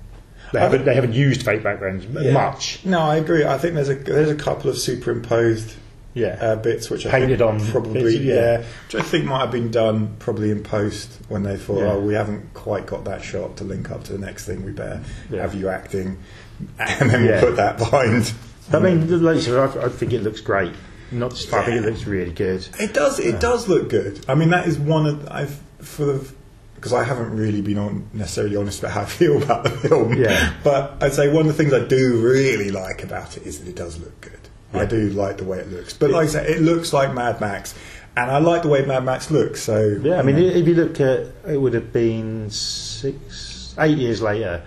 [0.53, 2.33] they haven't they haven't used fake backgrounds Yeah.
[2.33, 2.81] much.
[2.85, 3.45] No, I agree.
[3.45, 5.75] I think there's a there's a couple of superimposed
[6.15, 8.35] Yeah, uh, bits which I Painted think on probably bits, yeah.
[8.35, 8.57] yeah.
[8.87, 11.93] which I think might have been done probably in post when they thought, Yeah.
[11.93, 14.65] oh, we haven't quite got that shot to link up to the next thing.
[14.65, 15.01] We better
[15.33, 16.17] have you acting,
[16.79, 18.33] and then we'll put that behind.
[18.73, 20.73] I mean, like said, I, I think it looks great.
[21.13, 22.67] Not just, I think it looks really good.
[22.81, 23.21] It does.
[23.21, 24.25] It does look good.
[24.29, 26.33] I mean, that is one of I've for the
[26.77, 30.15] because I haven't really been on, necessarily honest about how I feel about the film.
[30.15, 30.53] Yeah.
[30.63, 33.69] But I'd say one of the things I do really like about it is that
[33.69, 34.33] it does look good.
[34.73, 35.95] I do like the way it looks.
[35.95, 37.75] But like I said, it looks like Mad Max,
[38.15, 39.63] and I like the way Mad Max looks.
[39.63, 40.43] So Yeah, I mean, know.
[40.43, 44.63] if you look at it, would have been six, eight years later.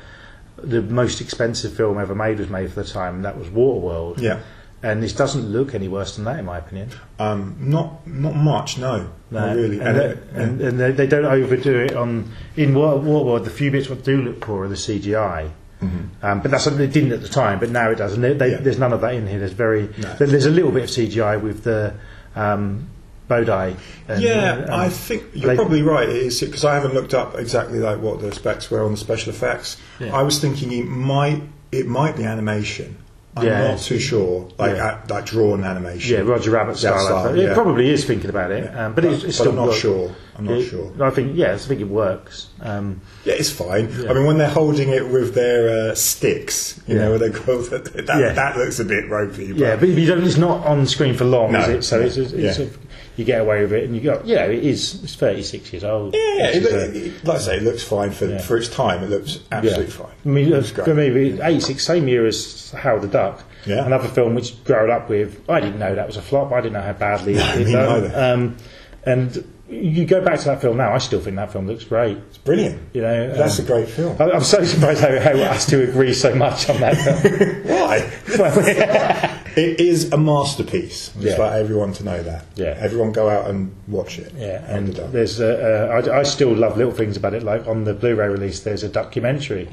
[0.58, 4.19] The most expensive film ever made was made for the time, and that was Waterworld.
[4.19, 4.39] Yeah.
[4.82, 6.89] And this doesn't look any worse than that, in my opinion.
[7.20, 8.78] um, not not much.
[8.78, 9.80] No, not really.
[9.82, 13.44] and, it- and, and they, they don't overdo it on in War- Waterworld.
[13.44, 15.52] The few bits what do look poor are the CGI.
[15.82, 18.13] Um, but that's something they didn't at the time, but now it does.
[18.13, 18.52] And they, they, Mm-hmm.
[18.56, 18.62] Yeah.
[18.63, 19.39] there's none of that in here.
[19.39, 20.13] There's very No.
[20.15, 21.94] there's a little bit of CGI with the
[22.36, 22.89] um,
[23.30, 23.78] Bodai.
[24.10, 26.10] and, yeah, uh, I think you're probably right.
[26.10, 28.98] It is because I haven't looked up exactly like what the specs were on the
[28.98, 29.78] special effects.
[30.02, 30.13] Yeah.
[30.13, 32.98] I was thinking it might it might be animation.
[33.38, 33.68] I'm Yeah.
[33.70, 34.86] not too sure, like Yeah.
[34.88, 36.13] uh, like drawn animation.
[36.15, 37.06] Yeah, Roger Rabbit That style.
[37.06, 37.54] style, it yeah.
[37.54, 39.76] probably is thinking about it, um, but, it's, But- it's but still I'm not work-
[39.78, 40.12] sure.
[40.38, 40.92] I'm not it- sure.
[41.02, 42.48] I think yes, I think it works.
[42.62, 43.88] Um, Yeah, it's fine.
[44.10, 47.62] I mean, when they're holding it with their uh, sticks, you know, where they go,
[47.70, 49.52] that, that, that looks a bit ropey.
[49.56, 51.84] yeah, but you don't, it's not on screen for long, No, is it?
[51.84, 52.70] So it's, it's, it's a,
[53.19, 55.03] you get away with it, and you go, yeah, it is.
[55.03, 56.13] It's 36 years old.
[56.15, 56.63] yeah, it,
[56.95, 58.38] it- like I say, it looks fine for Yeah.
[58.39, 59.03] for its time.
[59.03, 59.91] It looks absolutely yeah.
[59.91, 60.15] fine.
[60.25, 60.86] I mean, Looks great.
[60.86, 63.43] for me, 86, same year as Howard the Duck.
[63.65, 63.86] Yeah.
[63.86, 66.51] Another film which growing up with, I didn't know that was a flop.
[66.53, 68.15] I didn't know how badly No, it done.
[68.39, 68.58] Um,
[69.03, 70.93] and you go back to that film now.
[70.93, 72.17] I still think that film looks great.
[72.29, 72.82] It's brilliant.
[72.93, 74.15] You know, That's um, a great film.
[74.19, 77.63] I- I'm so surprised how, how us two agree so much on that film.
[77.67, 78.12] Why?
[78.39, 81.12] Well, It is a masterpiece.
[81.17, 81.43] I just Yeah.
[81.43, 82.45] like everyone to know that.
[82.56, 82.76] Yeah.
[82.80, 84.32] Everyone go out and watch it.
[84.38, 85.52] Yeah, and there's a,
[85.91, 87.43] uh, I, I still love little things about it.
[87.43, 89.65] Like on the Blu-ray release, there's a documentary,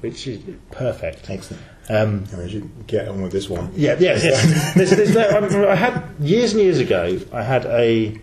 [0.00, 1.30] which is perfect.
[1.30, 1.62] Excellent.
[1.90, 3.70] Um, Anyways, you get on with this one.
[3.74, 4.18] yeah, yeah.
[4.22, 4.72] yeah.
[4.76, 7.18] there's, there's no, I, I had years and years ago.
[7.32, 8.18] I had a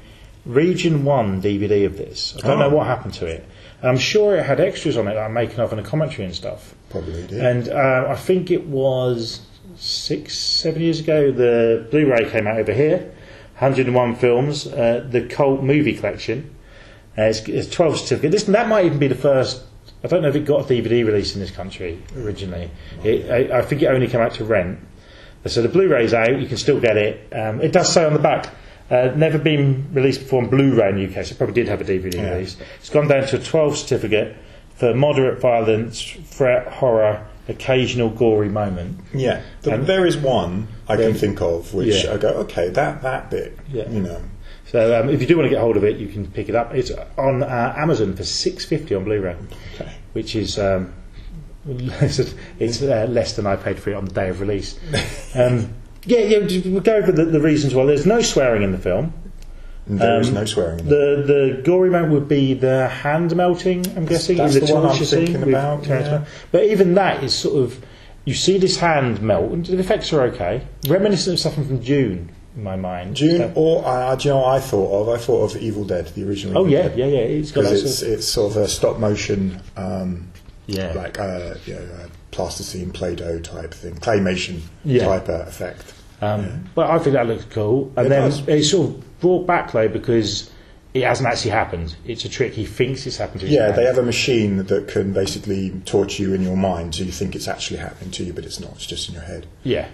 [0.45, 2.35] Region One DVD of this.
[2.37, 2.69] I don't Oh.
[2.69, 3.43] know what happened to it.
[3.81, 6.25] And I'm sure it had extras on it that I'm making of and a commentary
[6.25, 6.75] and stuff.
[6.89, 7.39] Probably did.
[7.43, 9.41] And uh, I think it was
[9.77, 13.11] six, seven years ago, the Blu ray came out over here
[13.59, 16.53] 101 films, uh, the Cult Movie Collection.
[17.17, 18.31] Uh, it's, it's 12 certificate.
[18.31, 19.63] This, that might even be the first.
[20.03, 22.69] I don't know if it got a DVD release in this country originally.
[23.03, 24.79] It, I, I think it only came out to rent.
[25.45, 26.39] So the Blu-ray's out.
[26.39, 27.31] You can still get it.
[27.33, 28.53] Um, it does say on the back,
[28.91, 31.25] uh, never been released before on Blu-ray in the UK.
[31.25, 32.33] So it probably did have a DVD Yeah.
[32.33, 32.57] release.
[32.79, 34.35] It's gone down to a 12 certificate
[34.75, 38.99] for moderate violence, threat, horror, occasional gory moment.
[39.13, 42.13] Yeah, the, And- there is one I There- can think of which Yeah.
[42.13, 43.89] I go, okay, that that bit, Yeah.
[43.89, 44.19] you know,
[44.67, 46.55] So um, if you do want to get hold of it, you can pick it
[46.55, 46.73] up.
[46.73, 49.35] It's on uh, Amazon for six fifty on Blu-ray,
[49.75, 49.91] Okay.
[50.13, 50.91] which is um,
[51.69, 54.77] it's uh, less than I paid for it on the day of release.
[55.35, 55.73] Um,
[56.05, 56.61] yeah, yeah.
[56.71, 57.83] We'll go over the, the reasons why.
[57.85, 59.11] There's no swearing in the film.
[59.87, 60.79] And there is Um, no swearing.
[60.79, 60.85] In.
[60.89, 63.85] The the gory moment would be the hand melting.
[63.95, 65.99] I'm guessing that's in the the one I'm thinking about, yeah.
[65.99, 66.25] Mann.
[66.51, 67.77] But even that is sort of
[68.25, 72.29] you see this hand melt, and the effects are okay, reminiscent of something from Dune
[72.57, 73.15] in my mind.
[73.17, 75.09] Dune, Uh, or uh, do you know what I thought of?
[75.09, 76.57] I thought of Evil Dead, the original.
[76.57, 76.97] oh Evil yeah, Dead.
[76.97, 77.19] yeah, yeah.
[77.19, 80.27] It's got Because it's sort of, it's sort of a stop motion, um,
[80.65, 80.93] yeah.
[80.95, 85.05] like uh, you know, uh, plasticine, Play-Doh type thing, claymation Yeah.
[85.05, 85.93] type uh, effect.
[86.21, 87.91] Um, But I think that looks cool.
[87.97, 88.41] And It then does.
[88.47, 90.49] it's sort of brought back though because
[90.93, 91.95] it hasn't actually happened.
[92.05, 92.53] It's a trick.
[92.53, 93.77] He thinks it's happened to his Yeah, hand.
[93.77, 97.35] they have a machine that can basically torture you in your mind, so you think
[97.35, 98.71] it's actually happening to you, but it's not.
[98.75, 99.45] It's just in your head.
[99.63, 99.89] Yeah.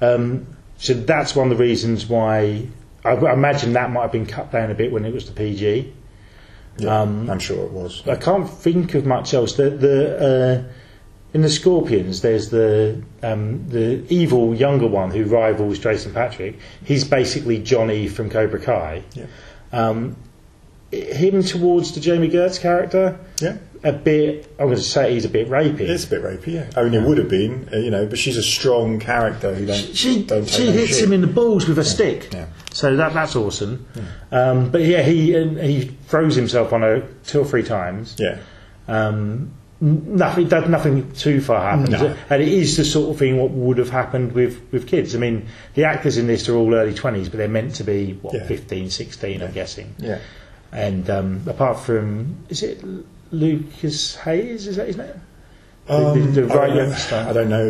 [0.00, 0.46] Um,
[0.78, 2.68] so that's one of the reasons why
[3.04, 5.32] I, I imagine that might have been cut down a bit when it was the
[5.32, 5.92] PG.
[6.78, 8.06] Yeah, Um, I'm sure it was.
[8.06, 9.54] I can't think of much else.
[9.56, 10.72] The, the uh,
[11.32, 16.58] in the Scorpions, there's the um, the evil younger one who rivals Jason Patric.
[16.84, 19.02] He's basically Johnny from Cobra Kai.
[19.14, 19.26] Yeah.
[19.72, 20.16] Um,
[20.92, 23.58] him towards the Jami Gertz character, Yeah.
[23.84, 24.52] a bit.
[24.58, 25.82] I'm going to say he's a bit rapey.
[25.82, 26.70] It's a bit rapey, yeah.
[26.76, 29.66] I mean, it would have been, uh, you know, but she's a strong character who
[29.66, 29.76] don't.
[29.94, 31.04] she don't take she no hits shit.
[31.04, 32.30] him in the balls with a stick.
[32.32, 32.46] yeah.
[32.72, 33.86] So that that's awesome.
[34.32, 38.16] Um, but yeah, he he throws himself on her two or three times.
[38.18, 38.38] Yeah,
[38.88, 42.14] Um, nothing, nothing too far happens, No.
[42.28, 45.14] and it is the sort of thing what would have happened with, with kids.
[45.14, 48.18] I mean, the actors in this are all early twenties, but they're meant to be
[48.22, 48.46] what Yeah.
[48.46, 49.94] 15, 16, I'm guessing.
[49.98, 50.18] yeah.
[50.72, 52.84] And um, apart from, is it
[53.32, 54.66] Lucas Hayes?
[54.66, 55.20] Is that his name?
[55.88, 57.66] Um, the, the I right don't know- I don't know.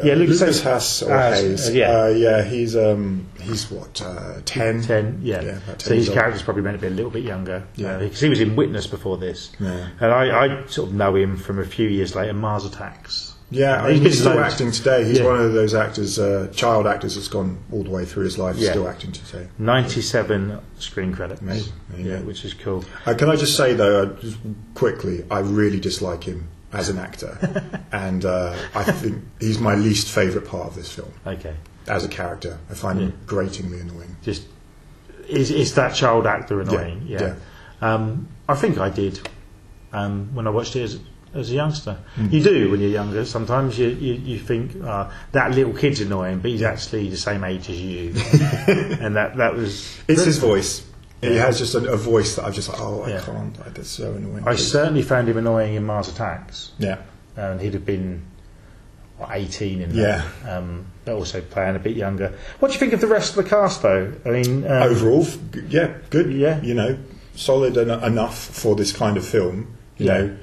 [0.00, 1.68] Uh, Yeah, Lucas Lucas, Hayes- or Haas, Hayes.
[1.68, 1.90] uh, yeah.
[2.02, 2.42] uh, yeah.
[2.44, 4.82] He's um, he's what uh, ten.
[4.82, 5.42] Ten, yeah.
[5.42, 6.18] Yeah, 10 so his old.
[6.18, 7.64] character's probably meant to be a little bit younger.
[7.76, 7.98] Yeah.
[7.98, 9.88] because he was in Witness before this, Yeah.
[10.00, 13.32] and I, I sort of know him from a few years later, Mars Attacks.
[13.48, 14.54] Yeah, I He's mean, he's still loads.
[14.54, 15.04] acting today.
[15.04, 15.26] He's Yeah.
[15.26, 18.56] one of those actors, uh, child actors, that's gone all the way through his life.
[18.56, 18.70] Yeah.
[18.72, 19.46] Still acting today.
[19.58, 21.72] Ninety-seven screen credits, Amazing.
[21.96, 22.84] Yeah, which is cool.
[23.06, 24.38] Uh, can I just say though, uh, just
[24.74, 27.32] quickly, I really dislike him as an actor,
[27.92, 31.54] and uh, I think he's my least favourite part of this film Okay,
[31.88, 32.58] as a character.
[32.70, 34.16] I find him gratingly annoying.
[34.22, 34.46] just
[35.28, 37.02] is is that child actor annoying?
[37.06, 37.34] Yeah,
[37.80, 39.28] Um, I think I did
[39.92, 41.00] um, when I watched it as,
[41.34, 41.94] as a youngster.
[42.14, 42.28] Hmm.
[42.30, 43.24] You do when you're younger.
[43.24, 47.42] Sometimes you you, you think uh, that little kid's annoying, but he's actually the same
[47.44, 48.08] age as you,
[49.04, 50.84] and that that was It's his voice.
[51.22, 51.46] He Yeah.
[51.46, 53.20] has just a, a voice that I've just like, oh, I Yeah.
[53.20, 53.56] can't.
[53.64, 54.44] I- That's so annoying.
[54.46, 56.98] I certainly found him annoying in Mars Attacks, yeah,
[57.36, 58.22] and he'd have been
[59.16, 60.22] what, 18 in Yeah.
[60.44, 60.58] that.
[60.58, 62.32] Um, but also playing a bit younger.
[62.58, 64.12] What do you think of the rest of the cast, though?
[64.26, 65.26] I mean, um, overall,
[65.70, 66.30] yeah, good.
[66.32, 66.60] Yeah.
[66.60, 66.98] you know,
[67.34, 69.68] solid en- enough for this kind of film.
[69.96, 70.18] You Yeah.
[70.18, 70.36] know,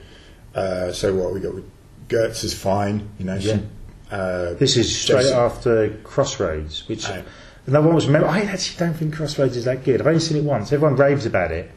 [0.56, 1.66] uh, so what we got with
[2.10, 3.10] Gertz is fine.
[3.20, 3.58] You know, Yeah.
[4.12, 7.06] uh, This is straight Jason- after Crossroads, which.
[7.68, 8.08] Another one was.
[8.08, 10.02] Remember, I actually don't think Crossroads is that good.
[10.02, 10.72] I've only seen it once.
[10.72, 11.72] Everyone raves about it.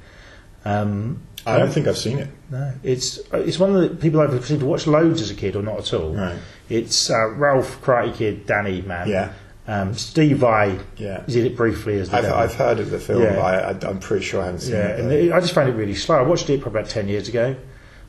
[0.64, 2.28] Um, I don't think I've seen it.
[2.50, 5.54] no, it's it's one of the people I've seemed to watch loads as a kid,
[5.54, 6.12] or not at all.
[6.12, 6.36] Right.
[6.68, 9.08] It's uh, Ralph Karate Kid, Danny Man.
[9.08, 9.32] Yeah.
[9.68, 10.78] Um, Steve Vai.
[10.96, 11.22] Yeah.
[11.26, 12.24] Did it briefly as the I've.
[12.32, 13.22] I've heard of the film.
[13.22, 13.34] Yeah.
[13.36, 15.00] but I, I, I'm pretty sure I haven't seen Yeah, it.
[15.00, 15.14] and though.
[15.14, 16.16] it, I just found it really slow.
[16.16, 17.54] I watched it probably about ten years ago.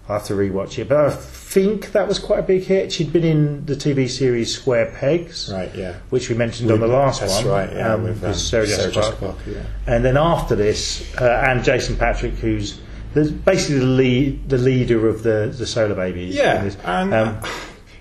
[0.10, 0.88] I'll have to rewatch it.
[0.88, 2.94] But I think that was quite a big hit.
[2.94, 5.96] She'd been in the TV series Square Pegs, Right, yeah.
[6.12, 7.48] which we mentioned on the last That's one.
[7.48, 9.16] right, yeah, um, with, um, Sarah Sarah Jessica.
[9.18, 9.64] Parker, yeah.
[9.86, 12.80] And then after this, uh, and Jason Patric, who's
[13.14, 16.36] the, basically the lead, the leader of the the Solar Babies.
[16.36, 17.38] Yeah, and Um,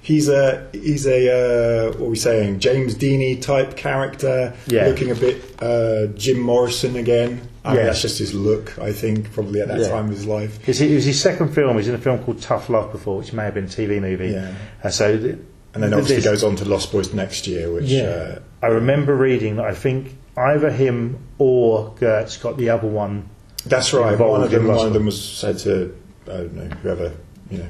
[0.03, 4.87] he's a he's a uh, what are we saying James Deany type character, Yeah.
[4.87, 7.41] looking a bit uh, Jim Morrison again.
[7.67, 7.87] I mean, Yeah.
[7.87, 8.79] that's just his look.
[8.79, 9.89] I think probably at that Yeah.
[9.89, 10.59] time of his life.
[10.69, 11.71] It's- It was his second film.
[11.73, 14.01] He was in a film called Tough Love before, which may have been a TV
[14.01, 14.29] movie.
[14.29, 14.53] Yeah.
[14.85, 15.37] Uh, so, th-
[15.75, 19.15] And then obviously goes on to Lost Boys next year, which Yeah, uh, I remember
[19.15, 19.67] reading that.
[19.67, 23.25] I think either him or Gertz got the other one.
[23.67, 24.17] that's right.
[24.19, 25.93] One of them, one of them was said to
[26.29, 27.13] I don't know whoever
[27.51, 27.65] you know.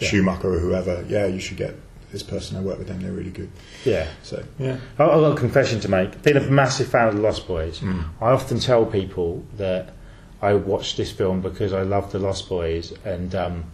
[0.00, 1.04] Schumacher or whoever.
[1.08, 1.74] Yeah, you should get
[2.18, 2.56] this person.
[2.56, 3.00] I work with them.
[3.02, 3.50] They're really good.
[3.84, 6.22] Yeah, So yeah, I've got a confession to make.
[6.22, 8.00] Being a massive fan of the Lost Boys, Hmm.
[8.20, 9.90] I often tell people that
[10.42, 13.64] I watched this film because I loved the Lost Boys and um,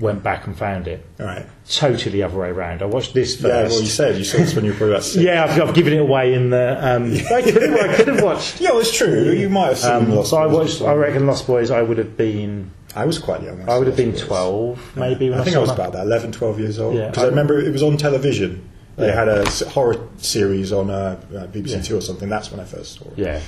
[0.00, 1.04] went back and found it.
[1.20, 1.46] all right.
[1.68, 2.82] Totally the other way around.
[2.82, 3.46] I watched this first.
[3.46, 5.22] Yeah, well, you said you saw this when you were probably about six.
[5.24, 6.76] Yeah, I've, I've given it away in the.
[6.80, 8.60] Um, I, could have, I could have watched.
[8.60, 9.30] Yeah, well, it's true.
[9.32, 10.82] You might have seen Um, Lost so I watched.
[10.82, 11.70] I reckon Lost Boys.
[11.70, 12.70] I would have been.
[12.94, 13.58] I was quite young.
[13.58, 14.28] when I would have been Lost Boys.
[14.28, 15.30] twelve, maybe.
[15.30, 15.74] When I think I was that.
[15.78, 16.94] about that, 11, 12 years old.
[16.96, 17.08] Yeah.
[17.08, 18.68] Because I remember it was on television.
[18.96, 19.14] They Yeah.
[19.14, 21.80] had a horror series on uh, uh, BBC Yeah.
[21.82, 22.28] Two or something.
[22.28, 23.12] That's when I first saw it.
[23.16, 23.40] Yeah.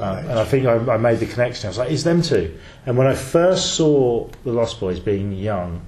[0.00, 1.66] I and I think I, I made the connection.
[1.66, 2.56] I was like, it's them two.
[2.86, 5.82] And when I first saw the Lost Boys being young,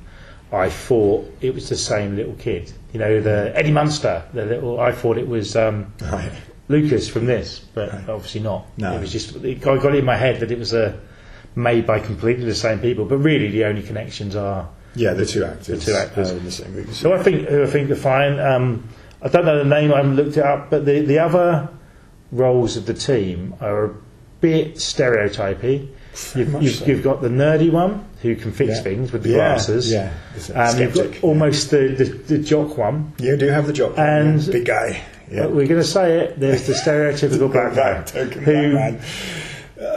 [0.53, 2.71] I thought it was the same little kid.
[2.93, 4.79] You know, the Eddie Munster, the little.
[4.81, 6.31] I thought it was um, Right.
[6.69, 8.09] Lukas from this, but Right.
[8.11, 8.67] obviously not.
[8.77, 8.93] No.
[8.93, 10.95] It was just it, I got it in my head that it was uh,
[11.59, 13.05] made by completely the same people.
[13.05, 14.69] But really, the only connections are.
[14.95, 15.85] Yeah, the two actors.
[15.85, 16.31] The two actors.
[16.31, 16.93] in the same movie.
[16.93, 18.39] So I think I think are fine.
[18.41, 18.89] Um,
[19.21, 19.93] I don't know the name.
[19.93, 21.69] I haven't looked it up, but the the other
[22.33, 23.95] roles of the team are a
[24.41, 25.89] bit stereotypy.
[26.35, 26.85] You've, you've, so.
[26.87, 28.83] you've got the nerdy one who can fix Yeah.
[28.83, 29.93] things with the Yeah, glasses.
[29.93, 30.13] yeah.
[30.55, 33.13] Um, you've got almost the, the, the jock one.
[33.21, 33.97] you do have the job.
[33.99, 35.01] And- big guy.
[35.31, 35.43] Yeah.
[35.43, 36.41] But we're going to say it.
[36.41, 39.01] There's the stereotypical black Black token who, black man.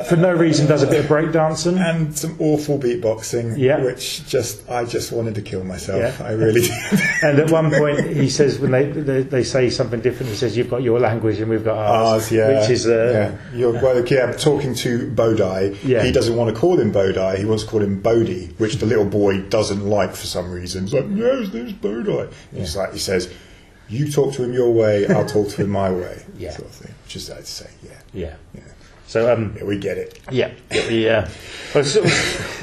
[0.07, 1.79] For no reason, does a bit of breakdancing.
[1.79, 3.83] And some awful beatboxing, Yeah.
[3.83, 5.99] which just I just wanted to kill myself.
[6.19, 6.25] Yeah.
[6.25, 6.71] I really did.
[7.23, 10.55] And at one point, he says when they, they they say something different, he says,
[10.57, 12.59] "You've got your language and we've got ours," Ours, yeah.
[12.61, 13.57] which is uh, yeah.
[13.57, 16.03] You're, well, yeah, talking to Bodai, Yeah.
[16.03, 18.85] he doesn't want to call him Bodai, he wants to call him Bodhi, which the
[18.85, 20.83] little boy doesn't like for some reason.
[20.83, 22.23] He's like, no, his name's Bodai.
[22.51, 23.31] And He's like, he says,
[23.89, 26.51] you talk to him your way, I'll talk to him my way, Yeah.
[26.51, 26.93] sort of thing.
[27.03, 28.35] Which is, I'd say, yeah, yeah.
[28.55, 28.61] yeah,
[29.11, 30.19] So um, yeah we get it.
[30.31, 30.51] Yeah,
[30.89, 31.27] yeah.
[31.75, 32.11] Well, sort of-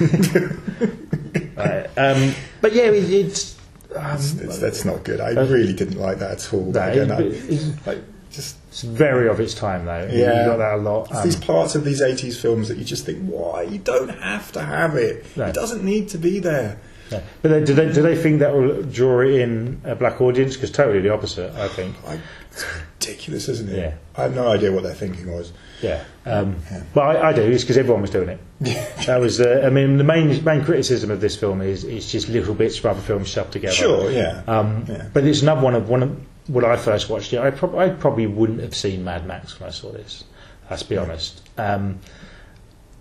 [1.56, 3.56] Right, um, but yeah, it, it's.
[3.94, 5.20] Um, It's, that's not good.
[5.20, 6.72] I really didn't like that at all.
[6.72, 7.98] no, Again, I- it's, it's- like,
[8.30, 10.08] just it's very of its time, though.
[10.10, 10.40] Yeah.
[10.40, 11.08] you got that a lot.
[11.10, 13.62] It's Um, these parts of these 80s films that you just think, why?
[13.62, 15.26] You don't have to have it.
[15.36, 15.46] No.
[15.46, 16.78] It doesn't need to be there.
[17.10, 17.20] yeah.
[17.42, 20.54] But then, do they do they think that will draw in a black audience?
[20.54, 21.94] Because totally the opposite, I think.
[22.06, 22.20] I,
[22.52, 22.64] it's
[23.00, 23.76] ridiculous, isn't it?
[23.78, 23.94] Yeah.
[24.16, 25.52] I have no idea what their thinking was.
[25.82, 26.56] Yeah, um,
[26.94, 27.42] but I, I do.
[27.42, 28.40] It's because everyone was doing it.
[29.06, 29.40] That was.
[29.40, 32.76] Uh, I mean, the main main criticism of this film is it's just little bits
[32.76, 33.74] from other films shoved together.
[33.74, 34.42] Sure, yeah.
[34.46, 35.08] Um, Yeah.
[35.12, 37.38] But it's another one of one of when I first watched it.
[37.40, 40.24] I, prob- I probably wouldn't have seen Mad Max when I saw this.
[40.70, 41.48] Let's be honest.
[41.56, 42.00] Um,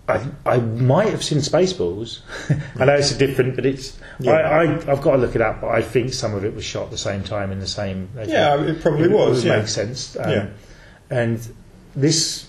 [0.08, 2.20] I, I might have seen Spaceballs.
[2.80, 3.98] I know it's a different, but it's.
[4.20, 4.32] Yeah.
[4.32, 6.64] I, I, I've got to look it up, but I think some of it was
[6.64, 8.08] shot at the same time in the same.
[8.16, 9.58] Yeah, it probably was, It yeah.
[9.58, 10.16] makes sense.
[10.16, 10.48] Um, Yeah.
[11.10, 11.46] And
[11.96, 12.47] this, l-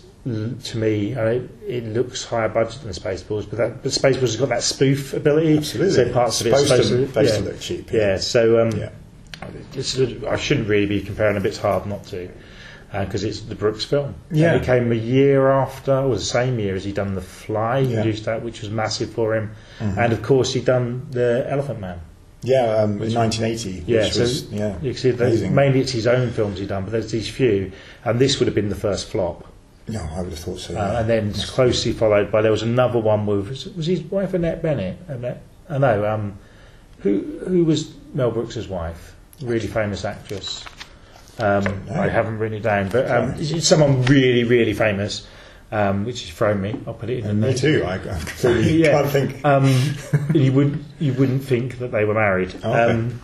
[0.63, 4.35] to me, I mean, it looks higher budget than Spaceballs, but that, but Spaceballs has
[4.37, 5.57] got that spoof ability.
[5.57, 5.93] Absolutely.
[5.93, 7.45] So parts of it's Supposed to- supposed to, yeah.
[7.45, 7.99] look cheap, Yeah.
[7.99, 8.17] yeah.
[8.17, 8.89] So um, Yeah.
[9.73, 11.45] it's, I shouldn't really be comparing them.
[11.45, 12.29] It's hard not to.
[12.91, 14.15] Because it's the Brooks film.
[14.31, 14.53] Yeah.
[14.53, 17.81] And it came a year after, or the same year as he'd done The Fly.
[17.83, 18.01] He Yeah.
[18.01, 19.51] produced that, which was massive for him.
[19.79, 19.99] Mm-hmm.
[19.99, 21.99] And of course, he'd done The Elephant Man.
[22.41, 23.83] Yeah, um, in 1980.
[23.85, 26.83] Yeah, which so was, yeah, you can see mainly it's his own films he's done,
[26.83, 27.71] but there's these few,
[28.05, 29.45] and this would have been the first flop.
[29.89, 30.75] No, I would have thought so.
[30.77, 34.61] Uh, and then closely followed by there was another one with was, his wife Annette
[34.61, 34.97] Bennett.
[35.07, 36.05] Annette, I know.
[36.05, 36.37] Um,
[36.99, 39.15] who who was Mel Brooks' wife?
[39.41, 40.65] Really famous actress.
[41.39, 41.93] Um, know.
[41.93, 45.25] I haven't written it down, but um, someone really really famous,
[45.71, 46.77] um, which has thrown me.
[46.85, 47.61] I'll put it in the And me notes.
[47.61, 47.83] too.
[47.85, 48.91] I, I completely Yeah.
[49.01, 49.45] can't think.
[49.45, 49.95] Um,
[50.33, 52.53] you would you wouldn't think that they were married.
[52.63, 52.91] Oh, okay.
[52.93, 53.21] Um,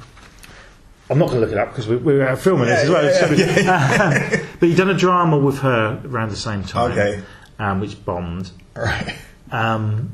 [1.10, 2.94] I'm not going to look it up because we, we were filming this as Yeah,
[2.94, 3.06] well.
[3.06, 7.22] yeah, So- but he done a drama with her around the same time, Okay.
[7.60, 8.52] um, which bombed.
[8.76, 9.16] right.
[9.52, 10.14] Um,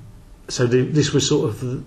[0.50, 1.84] so the, this was sort of the,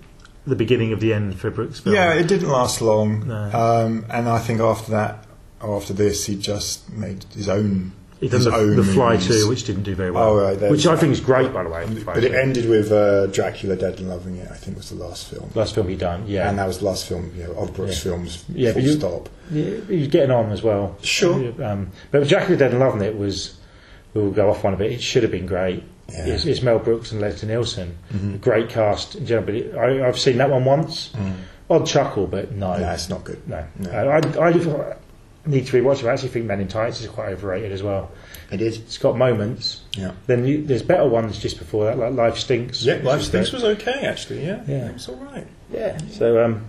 [0.47, 1.81] the beginning of the end for Brooks.
[1.81, 1.95] Film.
[1.95, 3.29] Yeah, it didn't last long.
[3.29, 3.51] No.
[3.53, 5.27] Um, and I think after that,
[5.63, 9.27] after this, he just made his own He his the, own the Fly movies.
[9.27, 10.31] too, which didn't do very well.
[10.31, 11.85] Oh, right, which I think is great, by the way.
[12.05, 12.35] But it 2.
[12.35, 14.51] ended with uh, Dracula Dead and Loving It.
[14.51, 16.49] I think was the last film, last film he done, yeah.
[16.49, 18.13] and that was the last film you know, of Brooks Yeah.
[18.13, 18.45] films.
[18.49, 19.29] Yeah, full but you- stop.
[19.51, 20.97] Yeah, he's getting on as well.
[21.03, 21.53] Sure.
[21.63, 23.57] Um, but Dracula Dead and Loving It was,
[24.15, 25.83] we'll go off one a bit, it should have been great.
[26.09, 26.21] Yeah.
[26.21, 26.31] Mm-hmm.
[26.33, 28.39] It's, it's Mel Brooks and Leslie Nielsen.
[28.41, 31.11] Great cast in general, but it, I, I've seen that one once.
[31.71, 32.67] Odd chuckle, but no.
[32.69, 32.81] Mm.
[32.81, 33.49] No, it's not good.
[33.49, 33.65] No.
[33.79, 33.91] No.
[33.91, 34.97] I, I, I
[35.47, 36.07] need to rewatch it.
[36.07, 38.11] I actually think Men in Tights is quite overrated as well.
[38.51, 38.79] It is.
[38.79, 39.83] It's got moments.
[39.97, 40.13] Yeah.
[40.27, 42.83] Then you, there's better ones just before that, like Life Stinks.
[42.85, 44.45] Yeah, Life Stinks was okay actually.
[44.47, 44.89] Yeah, Yeah.
[44.89, 45.47] it was all right.
[45.73, 45.99] Yeah.
[46.11, 46.67] So um,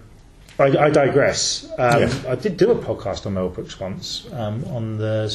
[0.60, 1.66] I, I digress.
[1.78, 2.14] Um, Yeah.
[2.28, 5.32] I did do a podcast on Mel Brooks once um, on the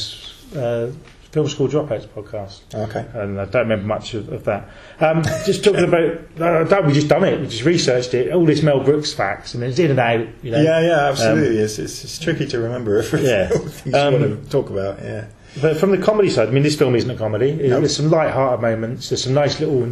[0.57, 0.91] uh,
[1.33, 2.61] Film School Dropouts podcast.
[2.74, 3.07] Okay.
[3.14, 4.68] And I don't remember much of, of that.
[4.99, 8.45] Um, just talking about, uh, don't, we just done it, we just researched it, all
[8.45, 10.61] this Mel Brooks facts, and it's in and out, you know.
[10.61, 11.59] Yeah, yeah, Um, absolutely.
[11.59, 13.26] it's, it's, it's tricky to remember everything.
[13.26, 13.51] Yeah.
[13.97, 14.99] Um, want to talk about.
[15.03, 15.26] Yeah.
[15.61, 17.51] But from the comedy side, I mean, this film isn't a comedy.
[17.53, 19.09] There's- There's some light-hearted moments.
[19.09, 19.83] There's some nice little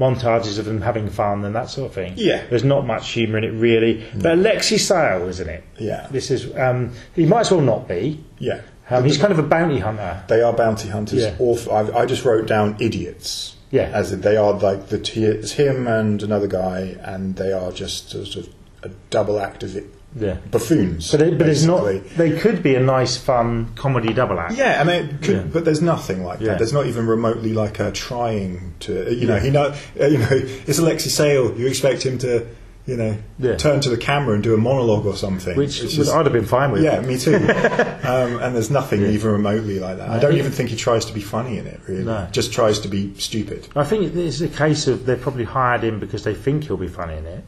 [0.00, 2.14] montages of them having fun and that sort of thing.
[2.16, 2.44] Yeah.
[2.48, 4.04] There's not much humour in it really.
[4.16, 5.64] But Alexei Sayle, isn't it?
[5.78, 6.08] Yeah.
[6.10, 6.54] This is.
[6.56, 8.24] Um, he might as well not be.
[8.38, 8.62] Yeah.
[8.88, 10.22] Um, he's kind of a bounty hunter.
[10.28, 11.22] They are bounty hunters.
[11.22, 11.34] Yeah.
[11.38, 11.72] Awful.
[11.72, 13.56] I, I just wrote down idiots.
[13.70, 13.90] Yeah.
[13.92, 17.72] As in they are like the t- it's him and another guy, and they are
[17.72, 18.48] just sort of
[18.84, 20.36] a double act of it, Yeah.
[20.52, 21.10] buffoons.
[21.10, 21.82] But, it, but there's not.
[22.16, 24.54] They could be a nice, fun comedy double act.
[24.54, 25.42] Yeah, I mean, it could, Yeah.
[25.52, 26.50] but there's nothing like Yeah.
[26.50, 26.58] that.
[26.58, 30.78] There's not even remotely like a trying to, you know, he know, you know, it's
[30.78, 31.58] Alexei Sayle.
[31.58, 32.46] You expect him to,
[32.86, 33.56] you know, Yeah.
[33.56, 36.32] turn to the camera and do a monologue or something, Which would, just- I'd have
[36.32, 36.82] been fine with.
[36.84, 37.34] yeah, me too.
[38.04, 40.08] um, and there's nothing even remotely like that.
[40.08, 41.80] I don't even think he tries to be funny in it.
[41.88, 42.28] Really, No.
[42.30, 43.66] just tries to be stupid.
[43.74, 46.88] I think it's a case of they've probably hired him because they think he'll be
[46.88, 47.44] funny in it.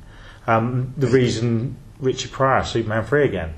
[0.48, 3.50] Um, the reason Richard Pryor, Superman 3 again,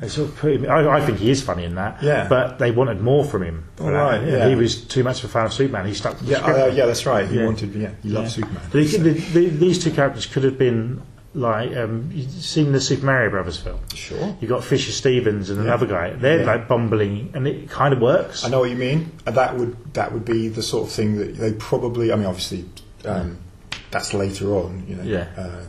[0.00, 2.26] they sort of put him, I, I think he is funny in that, Yeah.
[2.28, 3.64] but they wanted more from him.
[3.76, 4.48] for Oh, right, yeah.
[4.48, 5.86] He was too much of a fan of Superman.
[5.86, 7.28] He stuck to the Yeah, uh, yeah, that's right.
[7.28, 7.44] He Yeah.
[7.46, 8.32] wanted, yeah, he loved Yeah.
[8.46, 8.62] Superman.
[8.72, 11.02] But he- the, the, these two characters could have been
[11.34, 13.78] like um, you've seen the Super Mario Brothers film.
[13.94, 14.36] Sure.
[14.40, 16.10] You got Fisher Stevens and another guy.
[16.10, 16.46] They're Yeah.
[16.46, 18.44] like bumbling, and it kind of works.
[18.44, 19.12] I know what you mean.
[19.26, 22.12] Uh, That would that would be the sort of thing that they probably.
[22.12, 22.64] I mean, obviously,
[23.04, 23.38] um,
[23.90, 24.84] that's later on.
[24.88, 25.26] You know, Yeah.
[25.36, 25.60] uh,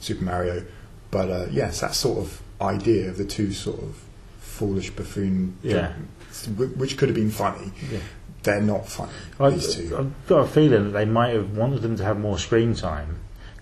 [0.00, 0.64] Super Mario.
[1.10, 3.96] But uh, yes, that sort of idea of the two sort of
[4.40, 5.92] foolish buffoon, Yeah.
[6.56, 7.70] wh- which could have been funny.
[7.90, 7.98] Yeah.
[8.44, 9.12] They're not funny.
[9.38, 9.96] I, these two.
[9.96, 13.16] I've got a feeling that they might have wanted them to have more screen time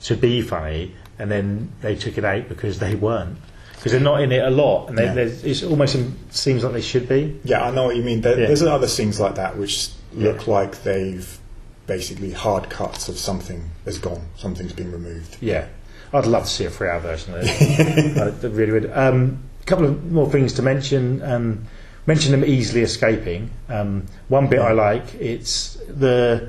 [0.05, 3.36] to be funny, and then they took it out because they weren't.
[3.74, 5.50] Because they're not in it a lot, and they, Yeah.
[5.50, 5.96] it almost
[6.30, 7.38] seems like they should be.
[7.44, 8.20] Yeah, I know what you mean.
[8.20, 8.46] There, Yeah.
[8.46, 10.52] There's other scenes like that which look Yeah.
[10.52, 11.38] like they've
[11.86, 15.36] basically hard cuts of something has gone, something's been removed.
[15.40, 15.66] Yeah,
[16.12, 18.44] I'd love to see a three-hour version of it.
[18.44, 18.84] I really would.
[18.86, 21.22] A um, couple of more things to mention.
[21.22, 21.66] Um,
[22.06, 23.50] mention them easily escaping.
[23.68, 25.14] Um, one bit I like.
[25.14, 26.48] It's the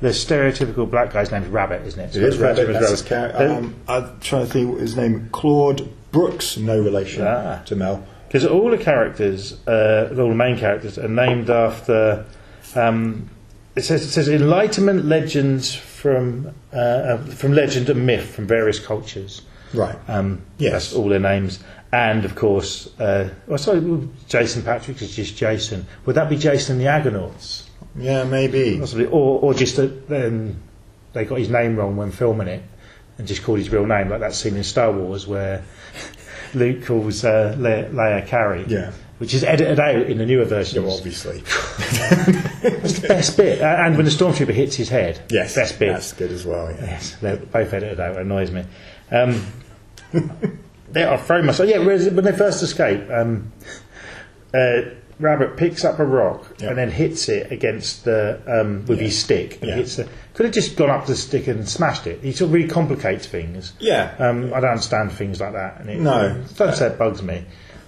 [0.00, 2.16] the stereotypical black guy's name's Rabbit, isn't it?
[2.16, 2.66] It is Rabbit.
[2.68, 2.72] Rabbit.
[2.80, 3.48] That's his character.
[3.48, 5.28] Um, I'm trying to think what his name.
[5.32, 7.62] Claude Brooks, no relation Ah.
[7.66, 8.04] to Mel.
[8.26, 12.24] Because all the characters, uh, all the main characters, are named after.
[12.74, 13.28] Um,
[13.76, 18.78] it says it says enlightenment legends from uh, uh, from legend and myth from various
[18.78, 19.42] cultures.
[19.74, 19.96] Right.
[20.08, 20.72] Um, Yes.
[20.72, 21.60] that's all their names.
[21.92, 25.86] And of course, uh, well, sorry, well, Jason Patric is just Jason.
[26.06, 27.69] Would that be Jason and the Argonauts?
[27.96, 28.78] Yeah, maybe.
[28.78, 29.90] Possibly, or or just that
[30.26, 30.56] um,
[31.12, 32.62] they got his name wrong when filming it
[33.18, 35.64] and just called his real name, like that scene in Star Wars where
[36.54, 38.64] Luke calls uh, Le- Leia Carrie.
[38.68, 38.92] Yeah.
[39.18, 40.82] Which is edited out in the newer Yeah, versions.
[40.86, 41.40] well, obviously.
[42.00, 43.60] That's the best bit.
[43.60, 45.92] Uh, and when the stormtrooper hits his head, Yes, best bit.
[45.92, 46.70] That's good as well.
[46.70, 46.84] Yeah.
[46.84, 48.16] Yes, they're both edited out.
[48.16, 48.64] It annoys me.
[49.10, 49.44] Um,
[50.90, 51.60] they are very much.
[51.60, 53.52] Yeah, when they first escape, um,
[54.54, 54.80] uh,
[55.20, 59.04] Rabbit picks up a rock and then hits it against the um, with Yeah.
[59.04, 59.58] his stick.
[59.60, 59.76] And Yeah.
[59.76, 62.20] hits the, could have just gone up to the stick and smashed it.
[62.22, 63.72] He sort of really complicates things.
[63.78, 64.12] Yeah.
[64.18, 65.80] Um, I don't understand things like that.
[65.80, 66.42] And it, No.
[66.56, 67.44] don't say it bugs me,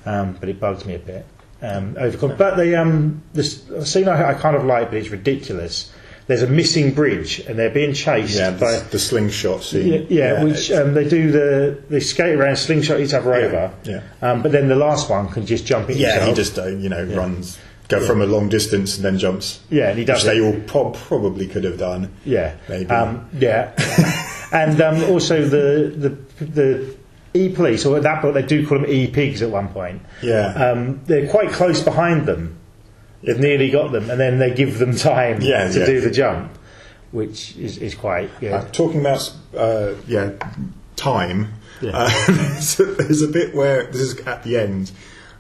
[0.07, 1.25] um, but it bugs me a bit.
[1.63, 5.93] Um, overcom- but the um, the scene I, I kind of like, but it's ridiculous.
[6.29, 9.93] There's a missing bridge, and they're being chased Yeah, by the, the slingshot scene.
[9.93, 13.73] yeah, yeah, which um, they do the they skate around, slingshot each other over.
[13.85, 14.03] yeah.
[14.23, 15.99] Um, but then the last one can just jump in.
[15.99, 16.37] yeah, he himself.
[16.37, 17.59] just uh, you know runs,
[17.89, 19.61] go from a long distance and then jumps.
[19.69, 20.25] yeah, and he does.
[20.25, 22.13] Which they all prob- probably could have done.
[22.25, 22.89] Yeah, maybe.
[22.91, 23.73] Um, yeah,
[24.53, 25.91] and um, also the
[26.39, 26.97] the the
[27.35, 30.01] e police, or at that point they do call them e pigs at one point.
[30.23, 30.53] Yeah.
[30.71, 32.59] um, they're quite close behind them.
[33.23, 35.87] They've nearly got them, and then they give them time Yeah, to yeah.
[35.87, 36.53] do the jump,
[37.13, 38.57] which is, is quite yeah.
[38.57, 40.33] Uh, talking about uh, yeah
[40.97, 41.55] time.
[41.81, 41.91] Yeah.
[41.95, 42.09] Uh,
[42.61, 44.91] so there's a bit where this is at the end,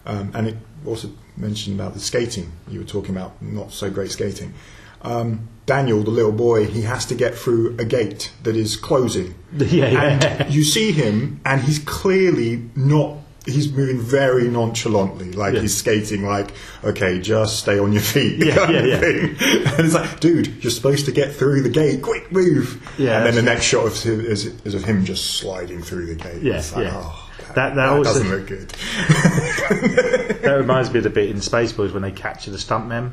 [0.07, 0.57] um, and it
[0.87, 2.53] also mentioned about the skating.
[2.69, 4.55] You were talking about not so great skating.
[5.03, 9.35] Um, Daniel, the little boy, he has to get through a gate that is closing.
[9.57, 10.03] Yeah, yeah.
[10.45, 13.19] And you see him, and he's clearly not.
[13.45, 15.63] He's moving very nonchalantly, like Yeah.
[15.63, 16.53] he's skating, like
[16.85, 18.39] okay, just stay on your feet.
[18.39, 18.99] Yeah, kind yeah, of yeah.
[19.01, 19.37] thing.
[19.73, 22.03] And it's like, dude, you're supposed to get through the gate.
[22.03, 22.81] Quick move.
[22.99, 26.15] Yeah, And then the next shot of is, is of him just sliding through the
[26.15, 26.41] gate.
[26.43, 26.93] Yeah, It's like, yeah.
[26.95, 28.69] oh, that, That- that that also- doesn't look good.
[30.43, 33.11] that reminds me of the bit in Spaceballs when they capture the stuntmen.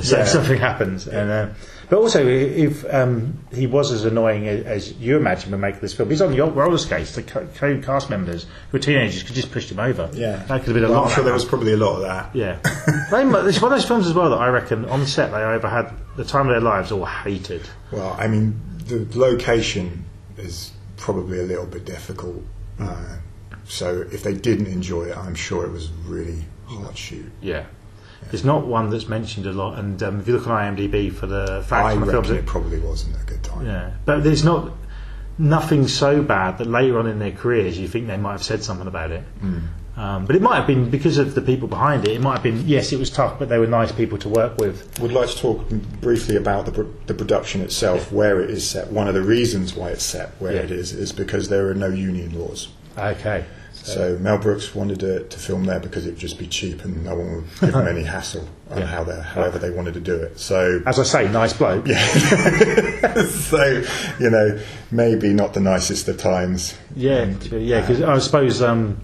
[0.00, 0.24] So Yeah.
[0.36, 1.48] something happens, and uh,
[1.92, 5.92] but also if um, he was as annoying a- as you imagine when making this
[5.92, 7.14] film, he's on your roller skates.
[7.14, 10.08] The co- co- cast members who were teenagers could just push him over.
[10.14, 11.08] Yeah, that could have been a Well, lot.
[11.10, 12.34] I'm sure there was probably a lot of that.
[12.34, 12.58] Yeah,
[13.10, 15.68] they, it's one of those films as well that I reckon on set they either
[15.68, 17.68] had the time of their lives or hated.
[17.92, 20.06] Well, I mean, the location
[20.38, 22.42] is probably a little bit difficult.
[22.80, 23.16] Uh,
[23.64, 27.30] so if they didn't enjoy it, I'm sure it was really hard shoot.
[27.42, 27.66] Yeah.
[28.32, 31.26] It's not one that's mentioned a lot, and um, if you look on IMDb for
[31.26, 33.66] the facts I on the films, it- probably wasn't a good time.
[33.66, 34.72] Yeah, but there's not
[35.38, 38.62] nothing so bad that later on in their careers you think they might have said
[38.62, 39.22] something about it.
[39.94, 42.12] Um, but it might have been because of the people behind it.
[42.12, 44.56] It might have been yes, it was tough, but they were nice people to work
[44.56, 44.98] with.
[45.00, 45.68] Would like to talk
[46.00, 48.90] briefly about the, the production itself, where it is set.
[48.90, 50.60] One of the reasons why it's set where Yeah.
[50.62, 52.68] it is is because there are no union laws.
[52.96, 53.44] Okay,
[53.82, 57.16] So Mel Brooks wanted to, to film there because it'd just be cheap and no
[57.16, 58.86] one would give him any hassle on Yeah.
[58.86, 60.38] how they however they wanted to do it.
[60.38, 61.86] So as I say, nice bloke.
[61.88, 62.04] Yeah.
[63.26, 63.82] so
[64.20, 64.60] you know
[64.92, 67.80] maybe not the nicest of times, yeah, yeah.
[67.80, 69.00] Because I suppose um,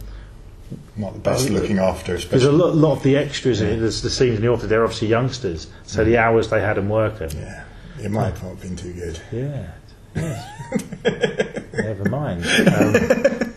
[0.97, 3.77] not the best looking after, there's a lot, lot of the extras in it.
[3.79, 4.69] There's the scenes in the author.
[4.69, 7.31] They're obviously youngsters, so the hours they had them working.
[7.37, 7.65] Yeah,
[8.01, 9.21] it might not have been too good.
[9.33, 9.71] Yeah.
[10.15, 11.63] yes.
[11.75, 12.45] Never mind.
[12.69, 13.48] Um,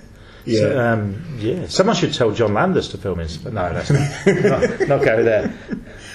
[0.45, 3.37] Yeah, So, um, yeah, someone should tell John Landis to film his.
[3.37, 5.53] But no, that's not, not go there.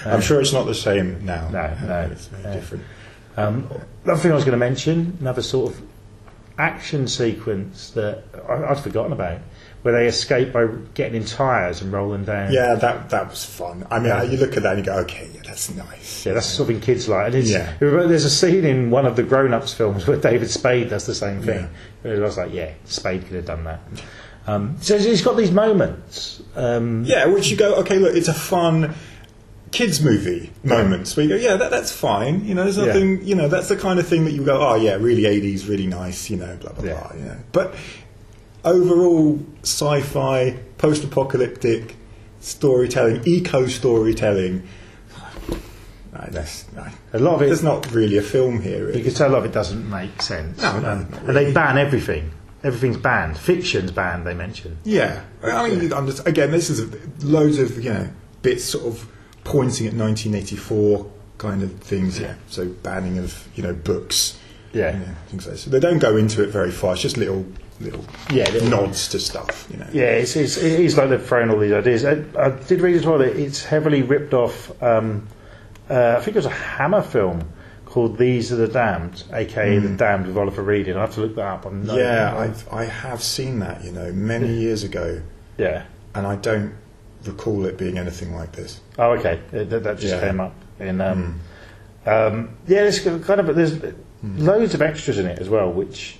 [0.05, 1.49] I'm sure it's not the same now.
[1.49, 2.09] No, no.
[2.11, 2.53] it's Yeah.
[2.53, 2.83] different.
[3.37, 3.69] Um,
[4.03, 5.81] another thing I was going to mention, another sort of
[6.57, 9.39] action sequence that I, I'd forgotten about,
[9.87, 12.51] where they escape by getting in tyres and rolling down.
[12.51, 13.87] Yeah, that that was fun.
[13.89, 14.23] I mean, Yeah.
[14.23, 16.25] you look at that and you go, okay, yeah, that's nice.
[16.25, 17.27] Yeah, that's something kids like.
[17.27, 17.71] And it's, Yeah.
[17.79, 21.41] There's a scene in one of the grown-ups films where David Spade does the same
[21.41, 21.69] thing.
[22.03, 22.11] Yeah.
[22.15, 23.79] I was like, yeah, Spade could have done that.
[24.45, 26.41] Um, so he's got these moments.
[26.57, 28.93] Um, Yeah, which you go, okay, look, it's a fun
[29.71, 32.43] kids movie moments where you go, yeah, that, that's fine.
[32.45, 32.95] You know, there's Yeah.
[32.97, 35.87] you know, that's the kind of thing that you go, oh yeah, really 80s, really
[35.87, 36.99] nice, you know, blah blah Yeah.
[36.99, 37.11] blah.
[37.17, 37.75] You know, but
[38.67, 41.95] overall, sci-fi, post-apocalyptic
[42.39, 44.63] storytelling, eco storytelling.
[46.13, 46.85] No, that's, no.
[47.13, 48.79] A lot of it- There's not really a film here.
[48.79, 49.03] You Really.
[49.03, 50.61] can tell a lot of it doesn't make sense.
[50.61, 52.31] No, no, Um, and they ban everything.
[52.63, 53.37] Everything's banned.
[53.37, 54.77] Fiction's banned, they mention.
[54.83, 56.87] Yeah, I mean, just, again, this is
[57.23, 58.07] loads of you know
[58.41, 59.07] bits sort of
[59.43, 61.05] pointing at 1984
[61.37, 62.19] kind of things.
[62.19, 64.37] Yeah, so banning of you know books.
[64.73, 64.93] Yeah.
[64.93, 65.59] you know, things like that.
[65.61, 66.93] So they don't go into it very far.
[66.93, 67.45] It's just little
[67.79, 69.67] little Yeah, little- nods to stuff.
[69.71, 69.87] You know.
[69.91, 72.05] Yeah, it's, it's, it is like they've thrown all these ideas.
[72.05, 74.71] I, I did read as well that it's heavily ripped off.
[74.81, 75.27] Um,
[75.89, 77.47] uh, I think it was a Hammer film
[77.85, 80.89] called "These Are the Damned," aka "The Damned" with Oliver Reed.
[80.89, 81.65] I have to look that up.
[81.65, 81.85] I'm.
[81.85, 83.83] Yeah, I've, I have seen that.
[83.83, 85.21] You know, many years ago,
[85.57, 85.85] yeah.
[86.13, 86.73] and I don't
[87.25, 88.79] recall it being anything like this.
[88.99, 89.39] Oh, okay.
[89.51, 90.21] That, that just Yeah.
[90.21, 90.53] Came up.
[90.79, 91.39] In, um,
[92.05, 93.79] um, yeah, there's kind of there's
[94.23, 96.17] loads of extras in it as well, which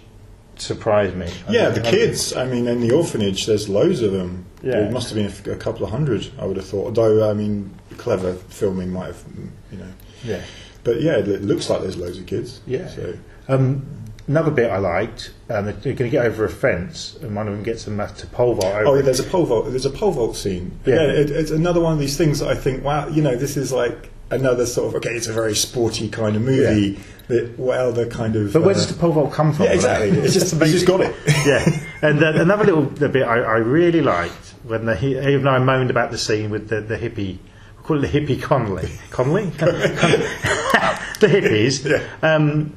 [0.62, 1.28] surprised me.
[1.48, 2.34] I Yeah, the kids.
[2.36, 4.46] I mean, in the orphanage, there's loads of them.
[4.62, 4.72] Yeah.
[4.72, 6.28] There must have been a f- a, couple of hundred.
[6.40, 6.86] I would have thought.
[6.86, 9.24] Although, I mean, clever filming might have,
[9.72, 9.94] you know.
[10.24, 10.42] Yeah.
[10.84, 12.62] But yeah, it looks like there's loads of kids.
[12.66, 12.88] Yeah.
[12.90, 13.86] So Um,
[14.28, 17.54] another bit I liked, um, they're going to get over a fence, and one of
[17.54, 18.86] them gets them to pole vault over.
[18.86, 19.70] Oh, yeah, there's a pole vault.
[19.70, 20.80] There's a pole vault scene.
[20.86, 20.96] Yeah.
[20.96, 23.58] Yeah, it, it's another one of these things that I think, wow, you know, this
[23.58, 27.00] is like another sort of okay, it's a very sporty kind of movie.
[27.28, 28.54] That well, the kind of.
[28.54, 29.66] but where uh, does the pole come from?
[29.66, 30.10] Yeah, exactly.
[30.10, 31.14] It's just you just got it.
[31.46, 35.60] yeah, and uh, another little bit I, I really liked when the even though I
[35.60, 37.40] moaned about the scene with the, the hippie,
[37.84, 41.90] call it the hippie Connolly, Connolly, the hippies.
[41.90, 42.36] Yeah.
[42.36, 42.74] Um,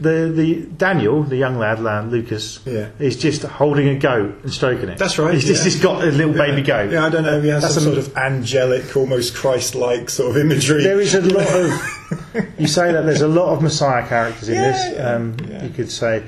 [0.00, 2.88] the the Daniel, the young lad, lad Lukas, Yeah.
[2.98, 4.98] is just holding a goat and stroking it.
[4.98, 6.90] That's right, He's just he's got a little baby goat.
[6.92, 7.40] Yeah, I don't know.
[7.40, 10.82] He has That's some a- sort of angelic, almost Christ-like sort of imagery.
[10.82, 12.54] There is a lot of.
[12.58, 14.92] you say that there's a lot of Messiah characters in Yeah, this.
[14.94, 15.64] yeah, Um, yeah.
[15.64, 16.22] You could say.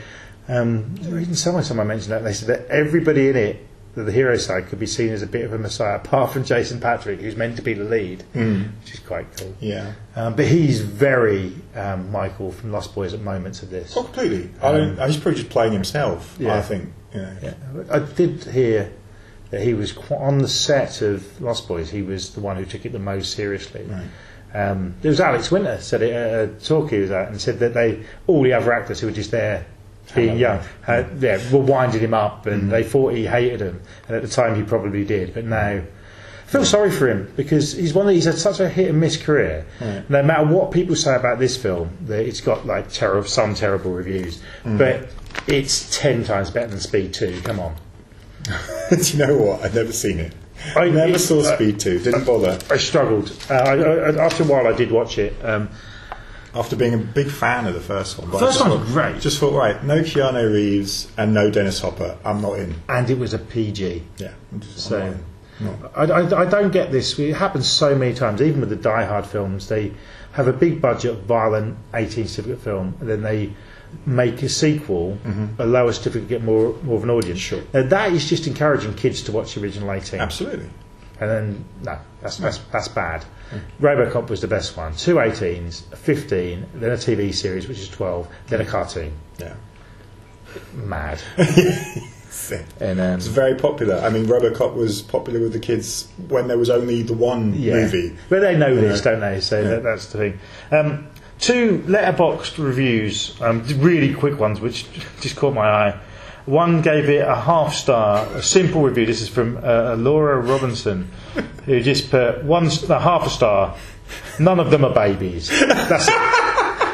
[0.50, 3.66] Um, even someone, someone mentioned that they said that everybody in it,
[3.98, 6.44] that the hero side, could be seen as a bit of a Messiah, apart from
[6.44, 9.54] Jason Patric, who's meant to be the lead, which is quite cool.
[9.60, 9.92] Yeah.
[10.16, 13.96] Um, but he's very um, Michael from Lost Boys at moments of this.
[13.96, 14.50] Oh, completely.
[14.62, 16.36] I don't, he's probably just playing himself.
[16.40, 16.56] Yeah.
[16.56, 16.92] I think.
[17.12, 17.36] You know.
[17.42, 17.54] Yeah.
[17.90, 18.92] I did hear
[19.50, 21.90] that he was qu- on the set of Lost Boys.
[21.90, 23.88] He was the one who took it the most seriously.
[24.54, 27.58] Um, there was Alex Winter said it at a talk he was at and said
[27.58, 29.66] that they all the other actors who were just there
[30.14, 34.16] being young, had, yeah, were winding him up and they thought he hated him, and
[34.16, 35.82] at the time he probably did, but now.
[36.46, 38.98] I feel sorry for him because he's one of these had such a hit and
[38.98, 39.66] miss career.
[40.08, 43.90] No matter what people say about this film, that it's got like ter- some terrible
[43.92, 45.10] reviews, but
[45.46, 47.38] it's ten times better than Speed Two.
[47.42, 47.76] Come on,
[48.90, 49.62] Do you know what?
[49.62, 50.32] I've never seen it.
[50.74, 52.58] I- I never saw uh, Speed 2, didn't bother.
[52.70, 53.30] I struggled.
[53.50, 55.36] Uh, I, I, after a while, I did watch it.
[55.44, 55.68] Um,
[56.58, 58.30] After being a big fan of the first one.
[58.30, 59.20] But First just one's thought- great.
[59.22, 62.18] Just thought, right, no Keanu Reeves and no Dennis Hopper.
[62.24, 62.74] I'm not in.
[62.88, 64.02] and it was a PG.
[64.18, 64.32] Yeah.
[64.52, 65.24] I'm just, So- I'm.
[65.60, 65.76] No.
[65.96, 67.18] I, I, I don't get this.
[67.18, 69.68] It happens so many times, even with the Die Hard films.
[69.68, 69.92] They
[70.32, 73.52] have a big budget, violent 18 certificate film, and then they
[74.06, 75.60] make a sequel, mm-hmm.
[75.60, 77.40] a lower certificate, get more more of an audience.
[77.40, 77.62] Sure.
[77.74, 80.20] Now, that is just encouraging kids to watch the original 18.
[80.20, 80.68] Absolutely.
[81.20, 83.24] And then, no, that's, that's, that's bad.
[83.80, 84.94] Robocop was the best one.
[84.94, 89.12] Two 18s, a 15, then a TV series, which is 12, then a cartoon.
[89.38, 89.54] Yeah.
[90.74, 91.20] Mad.
[92.28, 93.96] It's And um, very popular.
[93.96, 98.16] I mean, Robocop was popular with the kids when there was only the one movie.
[98.28, 99.12] But they know this, know.
[99.12, 99.40] don't they?
[99.40, 99.68] So Yeah.
[99.68, 100.40] that, that's the thing.
[100.70, 101.08] Um,
[101.40, 104.86] two Letterboxd reviews, um, really quick ones, which
[105.20, 106.00] just caught my eye.
[106.48, 109.04] One gave it a half star, a simple review.
[109.04, 111.10] This is from uh, Laura Robinson,
[111.66, 113.76] who just put one a half a star.
[114.40, 115.50] None of them are babies.
[115.50, 116.14] That's it.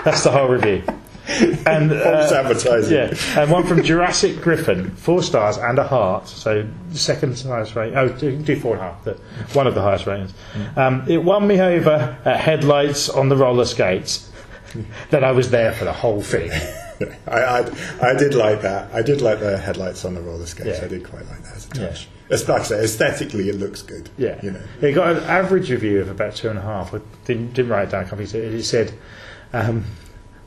[0.05, 0.83] That's the whole review.
[1.67, 2.93] And False uh, advertising.
[2.95, 6.27] yeah, and one from Jurassic Griffin, four stars and a heart.
[6.27, 7.97] So the second highest rating.
[7.97, 9.05] Oh, do, do four and a half.
[9.05, 9.19] But
[9.55, 10.35] one of the highest ratings.
[10.77, 14.31] Um, it won me over at headlights on the roller skates.
[15.11, 16.51] that I was there for the whole thing.
[17.27, 17.71] I, I,
[18.03, 18.93] I did like that.
[18.95, 20.79] I did like the headlights on the roller skates.
[20.79, 20.85] Yeah.
[20.85, 21.87] I did quite like that as a Yeah.
[21.89, 22.09] touch.
[22.49, 24.09] Like I say, aesthetically, it looks good.
[24.17, 24.61] Yeah, You know.
[24.81, 26.95] it got an average review of about two and a half.
[26.95, 28.07] I didn't, didn't write it down.
[28.07, 28.41] Completely.
[28.41, 28.93] It said,
[29.53, 29.85] um,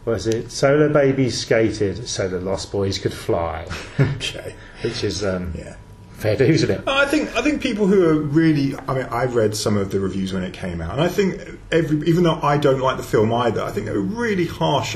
[0.04, 0.52] was it?
[0.52, 3.68] Solar babies skated so the Lost Boys could fly,"
[4.00, 4.56] Okay.
[4.84, 5.76] which is um, Yeah.
[6.14, 6.88] fair dues, isn't it?
[6.88, 10.00] I think I think people who are really I mean I read some of the
[10.00, 11.40] reviews when it came out and I think
[11.72, 14.96] every even though I don't like the film either I think they were really harsh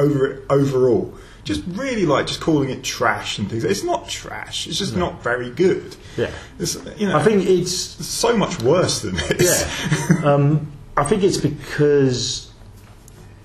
[0.00, 4.66] over it overall just really like just calling it trash and things it's not trash
[4.66, 6.30] it's just not very good Yeah.
[6.58, 9.66] it's, you know I think it's so much worse than this
[10.10, 10.24] Yeah.
[10.34, 12.50] um, I think it's because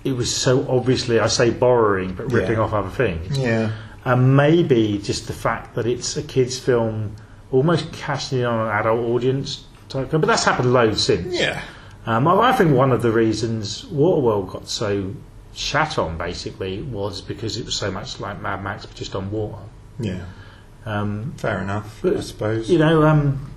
[0.04, 2.64] it was so obviously, I say borrowing, but ripping Yeah.
[2.64, 3.38] off other things.
[3.40, 3.72] yeah
[4.04, 7.16] And maybe just the fact that it's a kids' film,
[7.52, 10.22] almost casting in on an adult audience type film.
[10.22, 11.34] But that's happened loads since.
[11.34, 11.62] yeah
[12.06, 15.14] Um, I I think one of the reasons Waterworld got so
[15.56, 19.32] shat on basically was because it was so much like Mad Max, but just on
[19.32, 19.62] water.
[20.00, 20.26] yeah
[20.86, 23.52] Um, fair enough but I suppose You know, um,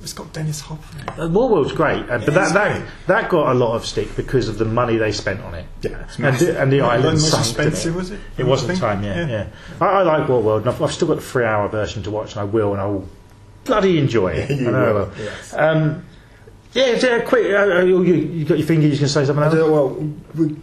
[0.00, 1.18] it's got Dennis Hopper in it.
[1.18, 2.90] Uh, Waterworld's great, uh, but that, it's that great.
[3.08, 5.66] that got a lot of stick because of the money they spent on it.
[5.82, 8.20] Yeah, it's and the, and the Not island was most sunk, didn't expensive, was it?
[8.36, 9.26] It was at the time, yeah, Yeah.
[9.28, 9.46] yeah.
[9.80, 12.40] I, I like Waterworld, and I've, I've still got the three-hour version to watch, and
[12.42, 13.08] I will, and I will
[13.64, 14.50] bloody enjoy it.
[14.60, 15.12] You I know I will, will.
[15.18, 15.54] yes.
[15.54, 16.04] Um,
[16.74, 17.46] yeah, yeah, quick.
[17.52, 18.86] Uh, uh, you, you got your finger.
[18.86, 19.54] You can say something I else.
[19.56, 19.88] don't- well,
[20.36, 20.54] we,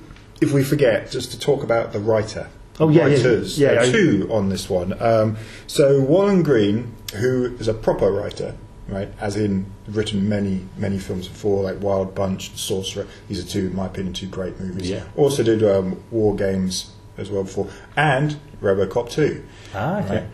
[0.41, 2.49] if we forget, just to talk about the writer.
[2.79, 3.57] Oh, yeah, yeah, writers.
[3.59, 5.01] yeah, There are two on this one.
[5.01, 8.55] Um, so Walon Green, who is a proper writer,
[8.89, 13.07] right, as in written many many films before, like Wild Bunch, Sorcerer.
[13.29, 14.89] These are two, in my opinion, two great movies.
[14.89, 15.03] Yeah.
[15.15, 19.45] Also did um, War Games as well before, and RoboCop two.
[19.73, 20.09] Ah, okay.
[20.15, 20.27] Right?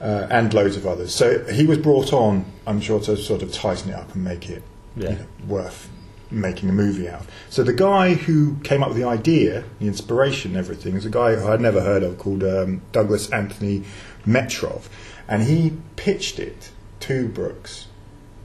[0.00, 1.14] Uh, and loads of others.
[1.14, 4.50] So he was brought on, I'm sure, to sort of tighten it up and make
[4.50, 4.62] it
[4.96, 5.10] Yeah.
[5.10, 5.88] you know, worth
[6.34, 7.24] making a movie out.
[7.50, 11.10] So the guy who came up with the idea, the inspiration, and everything, is a
[11.10, 13.84] guy who I'd never heard of called um, Douglas Anthony
[14.26, 14.88] Metrov,
[15.28, 16.70] and he pitched it
[17.00, 17.86] to Brooks,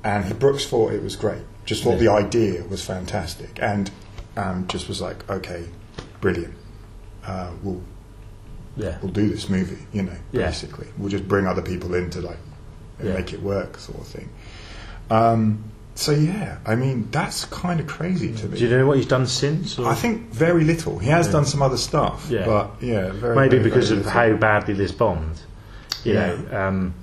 [0.03, 1.41] and Brooks thought it was great.
[1.65, 3.91] Just thought the idea was fantastic, and
[4.37, 5.65] um, just was like, okay,
[6.21, 6.53] brilliant.
[7.25, 7.81] Uh, we'll
[8.77, 8.97] Yeah.
[9.01, 10.45] we'll do this movie, you know, Yeah.
[10.47, 10.87] basically.
[10.97, 12.37] We'll just bring other people in to like
[13.03, 13.13] Yeah.
[13.15, 14.29] make it work, sort of thing.
[15.09, 15.63] Um,
[15.99, 18.57] so yeah, I mean that's kind of crazy to me.
[18.57, 19.77] Do you know what he's done since?
[19.77, 19.87] Or?
[19.87, 20.97] I think very little.
[20.99, 22.45] He has done some other stuff, Yeah.
[22.45, 25.39] but yeah, very, maybe very, because very of how badly this bombed.
[26.03, 26.35] You Yeah.
[26.51, 26.93] know, um,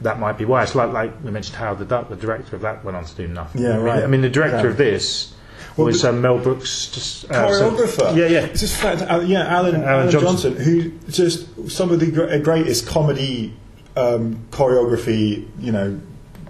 [0.00, 0.62] that might be why.
[0.62, 3.14] It's like like we mentioned how the Duck, the director of that, went on to
[3.14, 3.62] do nothing.
[3.62, 4.04] Yeah, I mean, right.
[4.04, 4.70] I mean, the director Yeah.
[4.72, 5.34] of this
[5.76, 8.16] Well, was um, Mel Brooks, just uh, so- choreographer.
[8.16, 8.40] yeah, yeah.
[8.46, 10.54] It's just fact, uh, yeah, Alan, Alan, Johnson.
[10.54, 10.64] Johnson.
[10.64, 13.52] who just some of the gr- greatest comedy
[13.96, 16.00] um, choreography, you know,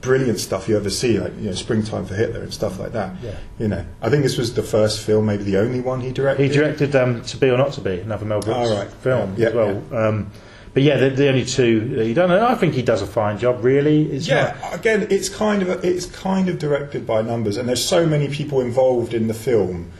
[0.00, 3.16] brilliant stuff you ever see, like you know, Springtime for Hitler and stuff like that.
[3.22, 3.36] Yeah.
[3.58, 6.42] You know, I think this was the first film, maybe the only one he directed.
[6.50, 8.90] He directed um, To Be or Not to Be, another Mel Brooks Oh, right.
[8.90, 9.82] film Yeah, as well.
[9.94, 10.30] Um,
[10.74, 13.06] but yeah, the, the only two that he done, and I think he does a
[13.06, 13.64] fine job.
[13.64, 17.68] Really, it's Yeah, not- again, it's kind of it's kind of directed by numbers, and
[17.68, 19.90] there's so many people involved in the film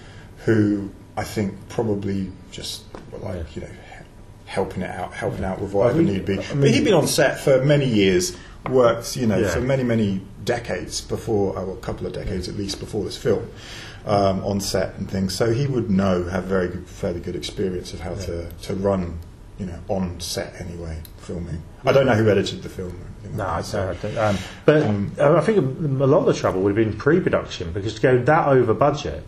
[0.44, 3.68] who I think probably just were like you know
[4.44, 6.34] helping it out, helping out with whatever need be.
[6.34, 8.36] I mean- but he'd been on set for many years,
[8.68, 9.48] worked you know Yeah.
[9.48, 13.48] for many many decades before, or a couple of decades at least before this film.
[14.06, 17.92] Um, on set and things, so he would know, have very good, fairly good experience
[17.92, 19.18] of how to, to run,
[19.58, 21.60] you know, on set anyway, filming.
[21.84, 22.98] I don't know who edited the film.
[23.32, 24.16] No, like I so- don't.
[24.16, 26.96] I don't um, but Um, I think a lot of the trouble would have been
[26.96, 29.24] pre-production because to go that over budget.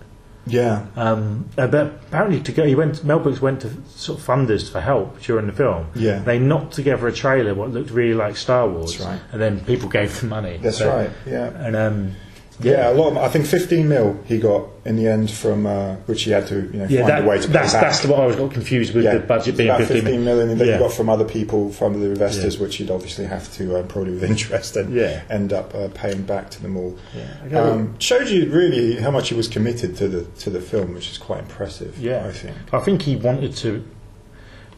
[0.50, 3.04] Yeah, Um, but apparently, to go, he went.
[3.04, 5.86] Mel Brooks went to sort of funders for help during the film.
[5.94, 6.18] Yeah.
[6.20, 8.96] they knocked together a trailer what looked really like Star Wars.
[8.98, 9.20] That's right.
[9.32, 10.58] And then people gave them money.
[10.62, 11.48] That's So- right, yeah.
[11.66, 12.16] And um,
[12.62, 13.12] Yeah, a lot.
[13.12, 16.46] Of, I think 15 mil he got in the end from uh, which he had
[16.48, 17.82] to you know yeah, find that, a way to pay that's back.
[17.82, 20.58] that's what I was got confused with yeah, the budget being about 15 15 million
[20.58, 20.74] that yeah.
[20.74, 24.12] he got from other people, from the investors, which he'd obviously have to uh, probably
[24.12, 25.22] with interest and Yeah.
[25.30, 26.98] end up uh, paying back to them all.
[27.46, 27.54] Okay.
[27.56, 31.10] Um, showed you really how much he was committed to the to the film, which
[31.10, 31.98] is quite impressive.
[31.98, 32.56] Yeah, I think.
[32.72, 33.84] I think he wanted to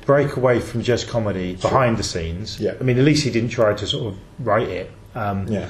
[0.04, 2.58] break away from just comedy behind the scenes.
[2.58, 2.74] Yeah.
[2.80, 4.90] I mean, at least he didn't try to sort of write it.
[5.14, 5.68] Um, Yeah,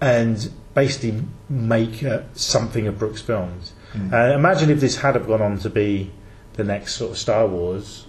[0.00, 3.72] and basically make uh, something of Brooks films.
[3.92, 4.12] Mm.
[4.12, 6.10] Uh, imagine if this had have gone on to be
[6.54, 8.06] the next sort of Star Wars.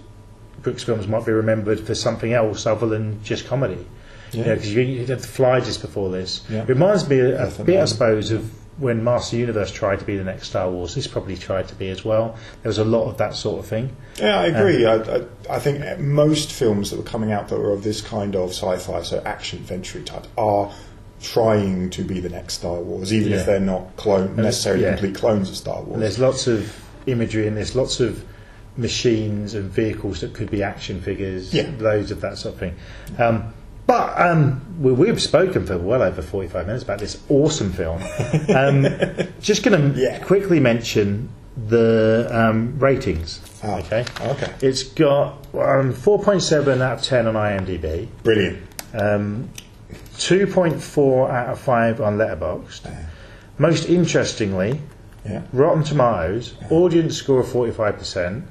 [0.62, 3.84] Brooks films might be remembered for something else other than just comedy.
[4.32, 4.54] Yeah.
[4.54, 6.42] because you, you had the Fly just before this.
[6.48, 6.62] Yeah.
[6.62, 10.16] It reminds me a, a bit, I suppose, of when Master Universe tried to be
[10.16, 10.94] the next Star Wars.
[10.94, 12.36] This probably tried to be as well.
[12.62, 13.94] There was a lot of that sort of thing.
[14.18, 14.86] yeah, I agree.
[14.86, 18.00] Um, I, I, I think most films that were coming out that were of this
[18.00, 20.72] kind of sci-fi, so action adventure type, are
[21.22, 23.38] trying to be the next Star Wars, even Yeah.
[23.40, 24.90] if they're not clone, necessarily yeah.
[24.96, 25.94] complete clones of Star Wars.
[25.94, 26.74] And there's lots of
[27.06, 28.24] imagery and there's lots of
[28.76, 31.70] machines and vehicles that could be action figures, Yeah.
[31.78, 32.74] loads of that sort of thing.
[33.18, 33.52] Um,
[33.86, 38.00] but um, we, we've spoken for well over 45 minutes about this awesome film.
[38.48, 38.86] Um,
[39.40, 40.18] just going to Yeah.
[40.20, 41.28] quickly mention
[41.68, 43.40] the um, ratings.
[43.62, 44.04] Ah, okay.
[44.22, 44.52] okay.
[44.62, 48.58] It's got um, 4.7 out of 10 on IMDb, Brilliant.
[48.94, 49.50] um,
[50.22, 52.88] 2.4 out of 5 on Letterboxd.
[53.58, 54.80] Most interestingly,
[55.24, 55.42] Yeah.
[55.52, 58.44] Rotten Tomatoes, audience score of 45%,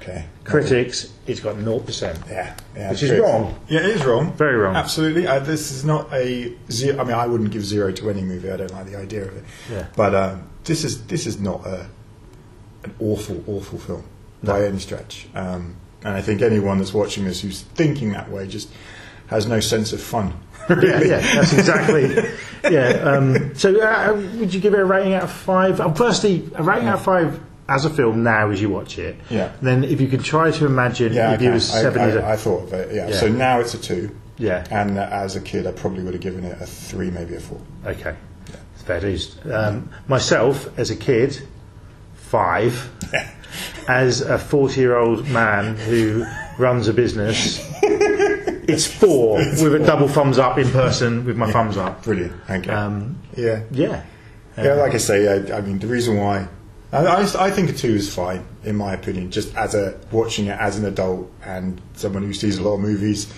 [0.00, 0.24] Okay.
[0.44, 2.16] critics, it's got 0%.
[2.30, 2.54] Yeah.
[2.76, 3.54] yeah Which is wrong.
[3.68, 4.32] Yeah, it is wrong.
[4.34, 4.74] Very wrong.
[4.76, 5.26] Absolutely.
[5.26, 6.98] Uh, this is not a zero.
[6.98, 8.50] I mean, I wouldn't give zero to any movie.
[8.50, 9.44] I don't like the idea of it.
[9.70, 9.86] Yeah.
[9.96, 11.88] But um, this is this is not a
[12.84, 14.04] an awful, awful film
[14.42, 15.28] by any stretch.
[15.34, 18.70] Um, and I think anyone that's watching this who's thinking that way just
[19.26, 20.32] has no sense of fun.
[20.82, 22.14] Yeah, yeah, that's exactly.
[22.70, 22.88] yeah.
[23.02, 25.80] Um, so, uh, would you give it a rating out of five?
[25.80, 29.16] Um, firstly, a rating out of five as a film now as you watch it.
[29.30, 29.52] Yeah.
[29.62, 31.54] Then, if you can try to imagine Yeah, if I, you can.
[31.54, 32.94] was I, seven years I, I thought of it.
[32.94, 33.08] Yeah.
[33.08, 33.16] Yeah.
[33.16, 34.14] So now it's a two.
[34.38, 34.66] Yeah.
[34.70, 37.40] And uh, as a kid, I probably would have given it a three, maybe a
[37.40, 37.60] four.
[37.84, 38.14] Okay.
[38.74, 39.36] It's fair dues.
[39.50, 41.40] Um, myself, as a kid,
[42.14, 42.90] five.
[43.88, 46.26] As a 40 year old man who
[46.58, 47.58] runs a business,
[48.68, 52.04] it's four with a double thumbs up in person with my thumbs up.
[52.04, 52.32] Brilliant.
[52.46, 52.72] Thank you.
[52.72, 53.62] Um, yeah.
[53.70, 54.04] yeah.
[54.56, 56.48] Yeah, like I say, I, I mean, the reason why
[56.92, 59.30] I, I, I think a two is fine, in my opinion.
[59.30, 62.80] Just as a watching it as an adult and someone who sees a lot of
[62.80, 63.32] movies,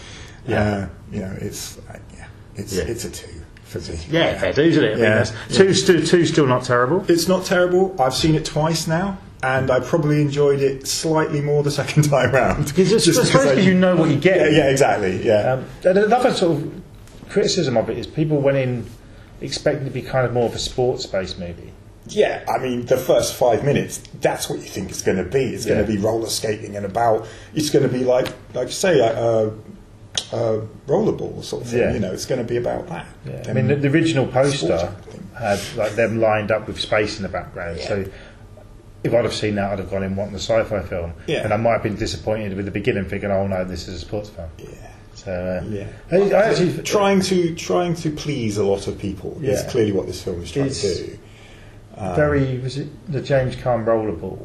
[0.47, 0.63] Yeah.
[0.63, 2.27] uh, you know, it's uh, yeah,
[2.57, 2.85] it's Yeah.
[2.85, 3.29] it's a two
[3.65, 3.99] for me.
[4.09, 4.93] Yeah, fair dues, isn't it?
[4.93, 5.15] I mean, Yeah.
[5.17, 7.05] that's, two, two, two still not terrible.
[7.09, 7.95] It's not terrible.
[8.01, 12.33] I've seen it twice now, and I probably enjoyed it slightly more the second time
[12.33, 12.67] round.
[12.67, 14.37] Because it's- I suppose I- because you know what you get.
[14.53, 15.25] Yeah, yeah, exactly.
[15.27, 15.53] Yeah.
[15.53, 16.83] Um, another sort of
[17.29, 18.87] criticism of it is people went in
[19.41, 21.73] expecting to be kind of more of a sports based movie.
[22.09, 25.55] Yeah, I mean, the first five minutes, that's what you think it's going to be.
[25.55, 25.75] It's Yeah.
[25.75, 28.97] going to be roller skating and about, it's going to be like, like you say,
[29.01, 29.53] like a,
[30.33, 31.79] a rollerball sort of thing.
[31.81, 31.93] Yeah.
[31.93, 33.07] You know, it's going to be about that.
[33.49, 34.93] I mean, the, the original poster
[35.39, 37.79] had like them lined up with space in the background.
[37.81, 38.05] So
[39.03, 41.45] if I'd have seen that, I'd have gone in wanting a sci-fi film, Yeah.
[41.45, 44.07] and I might have been disappointed with the beginning, thinking, "Oh no, this is a
[44.07, 44.67] sports film." Yeah.
[45.15, 45.87] So uh, Yeah.
[46.13, 50.07] I, I actually trying to trying to please a lot of people is clearly what
[50.07, 51.19] this film is trying It's- to do.
[52.15, 54.39] very was it the James Caan Rollerball?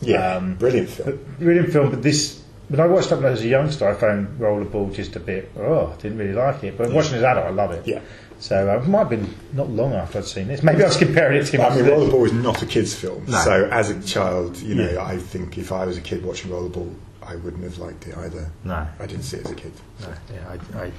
[0.00, 1.08] Yeah, Um, brilliant film.
[1.10, 4.92] But brilliant film, but this when I watched it as a youngster, I found Rollerball
[4.94, 5.50] just a bit.
[5.58, 6.76] Oh, I didn't really like it.
[6.76, 7.86] But watching it as an adult, I love it.
[7.86, 8.00] Yeah.
[8.40, 10.62] So uh, it might have been not long after I'd seen this.
[10.62, 11.58] Maybe I was comparing it to.
[11.58, 11.72] much.
[11.72, 11.84] I mean.
[11.86, 13.38] Rollerball is not a kids' film, No.
[13.38, 15.04] so as a child, you know, Yeah.
[15.04, 18.50] I think if I was a kid watching Rollerball, I wouldn't have liked it either.
[18.64, 18.86] No.
[18.98, 19.72] I didn't see it as a kid.
[20.00, 20.92] No, yeah, I, I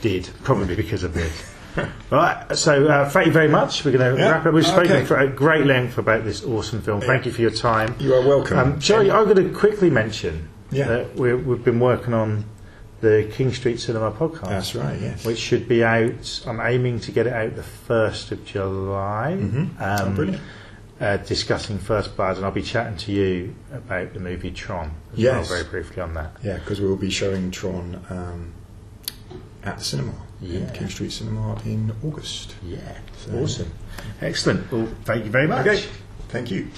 [0.00, 1.52] did probably because of this.
[2.10, 3.84] right, so uh, thank you very much.
[3.84, 4.54] We're going to Yeah, wrap up.
[4.54, 5.04] We've spoken okay.
[5.04, 7.00] for a great length about this awesome film.
[7.02, 7.94] Thank you for your time.
[7.98, 8.58] You are welcome.
[8.58, 10.86] Um, Jerry, I'm going to quickly mention Yeah.
[10.88, 12.44] that we're, we've been working on
[13.06, 14.48] the King Street Cinema podcast.
[14.48, 15.24] That's right, yes.
[15.24, 16.42] Which should be out.
[16.46, 19.36] I'm aiming to get it out the first of July.
[19.38, 19.70] Mhm.
[19.80, 20.42] Oh, brilliant.
[21.00, 24.92] Uh, discussing First Blood, and I'll be chatting to you about the movie Tron.
[25.12, 25.50] As Yes.
[25.50, 26.36] well, very briefly on that.
[26.42, 28.52] Yeah, because we'll be showing Tron um,
[29.62, 30.70] at the cinema, in Yeah.
[30.70, 32.54] King Street Cinema in August.
[32.66, 32.78] Yeah,
[33.24, 33.70] So- awesome,
[34.22, 34.72] excellent.
[34.72, 35.66] Well, thank you very much.
[35.66, 35.84] Okay,
[36.30, 36.68] thank you.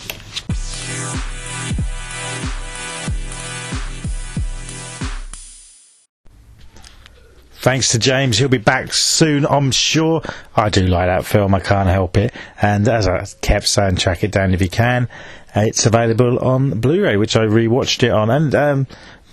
[7.60, 10.22] Thanks to James, he'll be back soon, I'm sure.
[10.54, 12.32] I do like that film, I can't help it.
[12.62, 15.08] And as I kept saying, track it down if you can.
[15.56, 18.86] It's available on Blu-ray, which I rewatched it on, and um,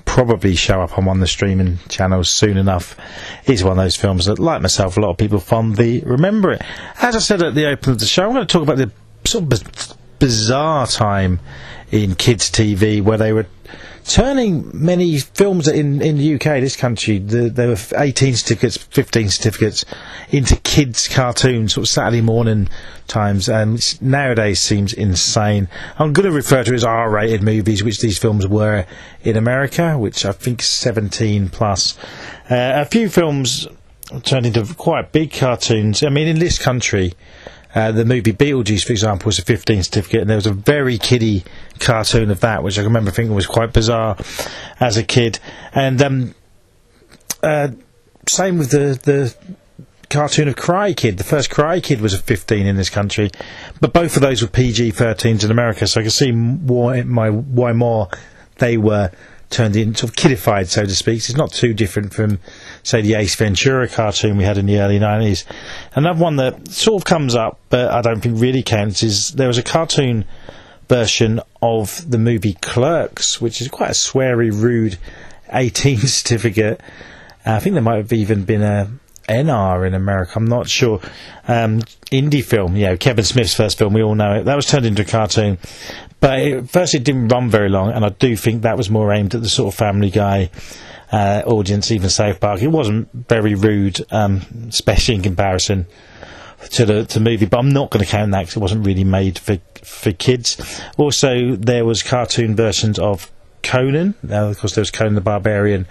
[0.05, 2.97] probably show up on one of the streaming channels soon enough.
[3.45, 6.63] It's one of those films that, like myself, a lot of people fondly remember it.
[6.99, 8.91] As I said at the open of the show, I'm going to talk about the
[9.25, 11.41] sort of biz- bizarre time
[11.91, 13.45] in kids' TV where they were
[14.07, 19.29] turning many films in in the UK, this country, the, there were 18 certificates, 15
[19.29, 19.85] certificates
[20.29, 22.69] into kids' cartoons, sort of Saturday morning
[23.07, 25.67] times, and nowadays seems insane.
[25.97, 28.85] I'm going to refer to as R-rated movies, which these films were
[29.23, 31.97] in America, which I think is 17 plus.
[32.49, 33.67] Uh, a few films
[34.23, 36.03] turned into quite big cartoons.
[36.03, 37.13] I mean, in this country.
[37.75, 40.97] Uh, the movie Beetlejuice, for example, was a 15 certificate, and there was a very
[40.97, 41.43] kiddie
[41.79, 44.17] cartoon of that, which I remember thinking was quite bizarre
[44.79, 45.39] as a kid.
[45.73, 46.35] And um,
[47.43, 47.69] uh,
[48.27, 49.35] same with the the
[50.09, 51.17] cartoon of Karate Kid.
[51.17, 53.29] The first Karate Kid was a 15 in this country,
[53.81, 55.85] but both of those were PG-13s in America.
[55.87, 58.09] So I can see why my why more
[58.57, 59.11] they were
[59.49, 61.17] turned into sort of kidified, so to speak.
[61.17, 62.39] It's not too different from,
[62.85, 65.43] say, the Ace Ventura cartoon we had in the early 90s.
[65.95, 69.47] Another one that sort of comes up, but I don't think really counts, is there
[69.47, 70.25] was a cartoon
[70.87, 74.97] version of the movie Clerks, which is quite a sweary, rude
[75.51, 76.79] 18 certificate.
[77.45, 78.89] Uh, I think there might have even been a
[79.27, 80.33] NR in America.
[80.35, 80.99] I'm not sure.
[81.47, 83.93] Um, indie film, yeah, Kevin Smith's first film.
[83.93, 84.43] We all know it.
[84.45, 85.57] That was turned into a cartoon,
[86.19, 89.11] but it, first it didn't run very long, and I do think that was more
[89.11, 90.49] aimed at the sort of Family Guy
[91.11, 92.61] uh, audience, even South Park.
[92.61, 95.85] It wasn't very rude, um, especially in comparison
[96.71, 99.03] to the to movie, but I'm not going to count that because it wasn't really
[99.03, 100.81] made for for kids.
[100.97, 103.31] Also, there was cartoon versions of
[103.65, 104.13] Conan.
[104.21, 105.87] Now, of course, there was Conan the Barbarian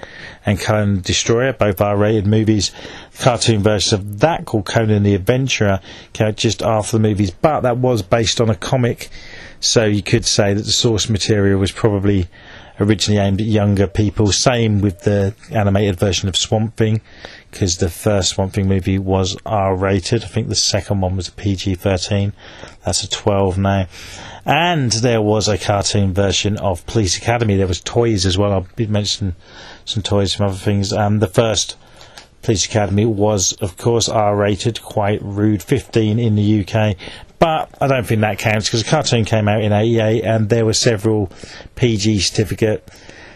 [0.47, 2.71] and Conan the Destroyer, both R-rated movies.
[3.19, 5.81] Cartoon versions of that called Conan the Adventurer
[6.13, 9.11] came out just after the movies, but that was based on a comic,
[9.59, 12.29] so you could say that the source material was probably
[12.81, 14.31] originally aimed at younger people.
[14.31, 17.01] Same with the animated version of Swamp Thing,
[17.55, 20.25] because the first Swamp Thing movie was R rated.
[20.25, 22.33] I think the second one was PG 13.
[22.85, 23.87] That's a 12 now.
[24.45, 27.57] And there was a cartoon version of Police Academy.
[27.57, 28.53] There was toys as well.
[28.53, 29.37] I did mention
[29.85, 30.93] some toys from other things.
[30.93, 31.77] Um, the first
[32.43, 36.97] Police Academy was, of course, R rated, quite rude, 15 in the UK.
[37.39, 40.67] But I don't think that counts because the cartoon came out in 88 and there
[40.67, 41.31] were several
[41.77, 42.89] PG certificate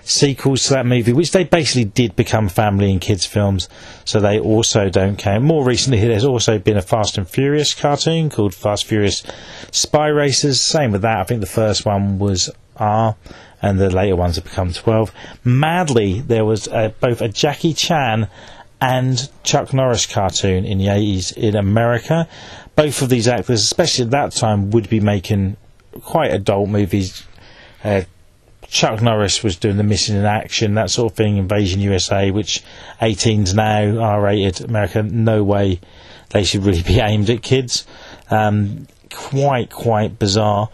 [0.09, 3.69] sequels to that movie, which they basically did become family and kids films,
[4.07, 5.45] so they also don't count.
[5.45, 9.23] More recently, there's also been a Fast and Furious cartoon called Fast Furious
[9.71, 10.61] Spy Racers.
[10.61, 11.19] Same with that.
[11.19, 13.17] I think the first one was R,
[13.61, 15.13] and the later ones have become 12.
[15.45, 18.29] Madly, there was uh, both a Jackie Chan
[18.81, 22.27] and Chuck Norris cartoon in the 80s in America.
[22.77, 25.57] Both of these actors, especially at that time, would be making
[26.01, 27.25] quite adult movies.
[27.85, 28.03] Uh,
[28.69, 32.63] Chuck Norris was doing the Missing in Action, that sort of thing, Invasion USA, which
[33.01, 34.65] 18s now are rated.
[34.69, 35.81] America, no way
[36.31, 37.87] they should really be aimed at kids.
[38.31, 40.69] Um, quite, quite bizarre.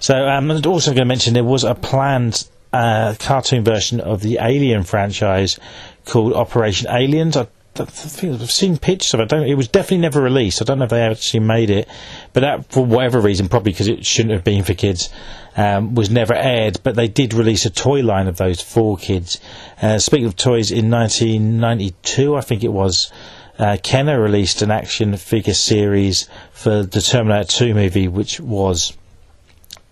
[0.00, 4.22] So, um, I'm also going to mention there was a planned uh, cartoon version of
[4.22, 5.58] the Alien franchise
[6.04, 7.36] called Operation Aliens.
[7.36, 7.46] I
[7.80, 9.32] I've seen pictures of it.
[9.32, 10.60] It was definitely never released.
[10.60, 11.88] I don't know if they actually made it,
[12.32, 15.10] but that, for whatever reason, probably because it shouldn't have been for kids,
[15.56, 16.80] um, was never aired.
[16.82, 19.40] But they did release a toy line of those for kids.
[19.80, 23.12] Uh, speaking of toys, in 1992, I think it was,
[23.58, 28.96] uh, Kenner released an action figure series for the Terminator 2 movie, which was,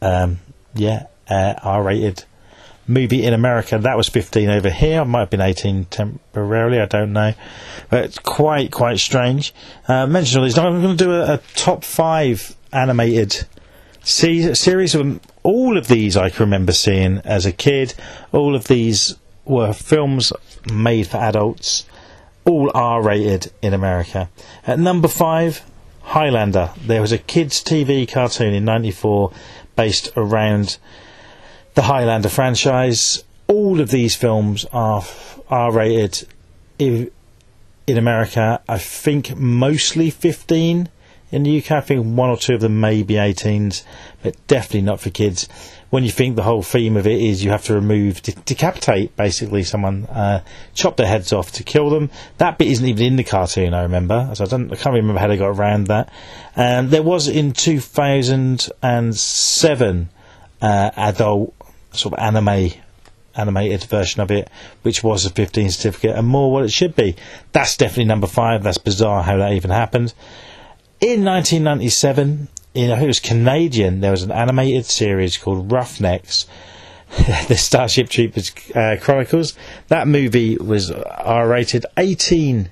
[0.02, 0.40] um,
[0.74, 2.24] yeah, uh, R-rated
[2.86, 3.78] movie in America.
[3.78, 5.04] That was 15 over here.
[5.04, 6.80] Might have been 18 temporarily.
[6.80, 7.34] I don't know.
[7.90, 9.54] But it's quite, quite strange.
[9.88, 10.58] Uh, mention all these.
[10.58, 13.46] I'm going to do a, a top five animated
[14.02, 15.20] se- series of.
[15.42, 17.94] All of these I can remember seeing as a kid.
[18.32, 20.32] All of these were films
[20.72, 21.84] made for adults.
[22.46, 24.30] All R rated in America.
[24.66, 25.62] At number five,
[26.02, 26.70] Highlander.
[26.86, 29.32] There was a kids' TV cartoon in '94
[29.76, 30.78] based around
[31.74, 33.22] the Highlander franchise.
[33.46, 35.04] All of these films are
[35.48, 36.26] R rated
[36.78, 37.10] in
[37.88, 38.62] America.
[38.68, 40.88] I think mostly 15.
[41.30, 43.82] In the UK, I think one or two of them may be 18s,
[44.22, 45.48] but definitely not for kids.
[45.90, 49.16] When you think the whole theme of it is you have to remove, de- decapitate
[49.16, 50.42] basically someone, uh,
[50.74, 52.10] chop their heads off to kill them.
[52.38, 54.30] That bit isn't even in the cartoon, I remember.
[54.34, 56.08] So I, don't, I can't remember how they got around that.
[56.56, 60.08] Um, there was in 2007
[60.62, 61.54] uh, adult
[61.96, 62.72] sort of anime
[63.36, 64.48] animated version of it,
[64.82, 67.16] which was a 15 certificate and more what it should be.
[67.52, 68.62] That's definitely number five.
[68.62, 70.14] That's bizarre how that even happened.
[71.00, 76.46] In 1997, in, I think it was Canadian, there was an animated series called Roughnecks,
[77.48, 79.54] the Starship Troopers uh, Chronicles.
[79.88, 82.70] That movie was R rated, 18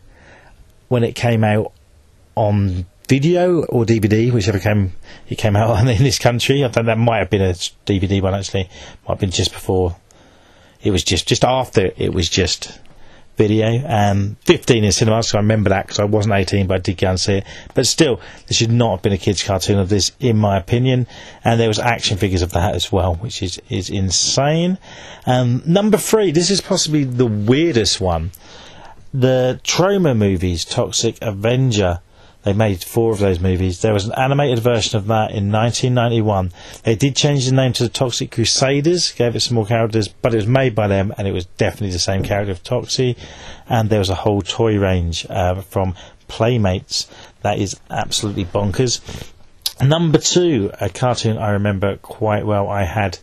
[0.88, 1.72] when it came out
[2.34, 4.92] on video or DVD, whichever came
[5.28, 6.64] it came out in this country.
[6.64, 8.68] I think that might have been a DVD one actually.
[9.04, 9.96] Might have been just before.
[10.82, 12.78] It was just just after it was just
[13.36, 13.82] video.
[13.86, 16.98] Um, 15 in cinemas, so I remember that because I wasn't 18, but I did
[16.98, 17.44] go and see it.
[17.74, 21.06] But still, there should not have been a kids' cartoon of this, in my opinion.
[21.44, 24.78] And there was action figures of that as well, which is is insane.
[25.26, 28.32] Um, number three, this is possibly the weirdest one.
[29.14, 32.00] The Troma movies, Toxic Avenger.
[32.44, 33.82] They made four of those movies.
[33.82, 36.52] There was an animated version of that in 1991.
[36.82, 40.34] They did change the name to the Toxic Crusaders, gave it some more characters, but
[40.34, 43.16] it was made by them and it was definitely the same character of Toxie.
[43.68, 45.94] And there was a whole toy range uh, from
[46.26, 47.08] Playmates
[47.42, 49.00] that is absolutely bonkers.
[49.80, 52.68] Number two, a cartoon I remember quite well.
[52.68, 53.18] I had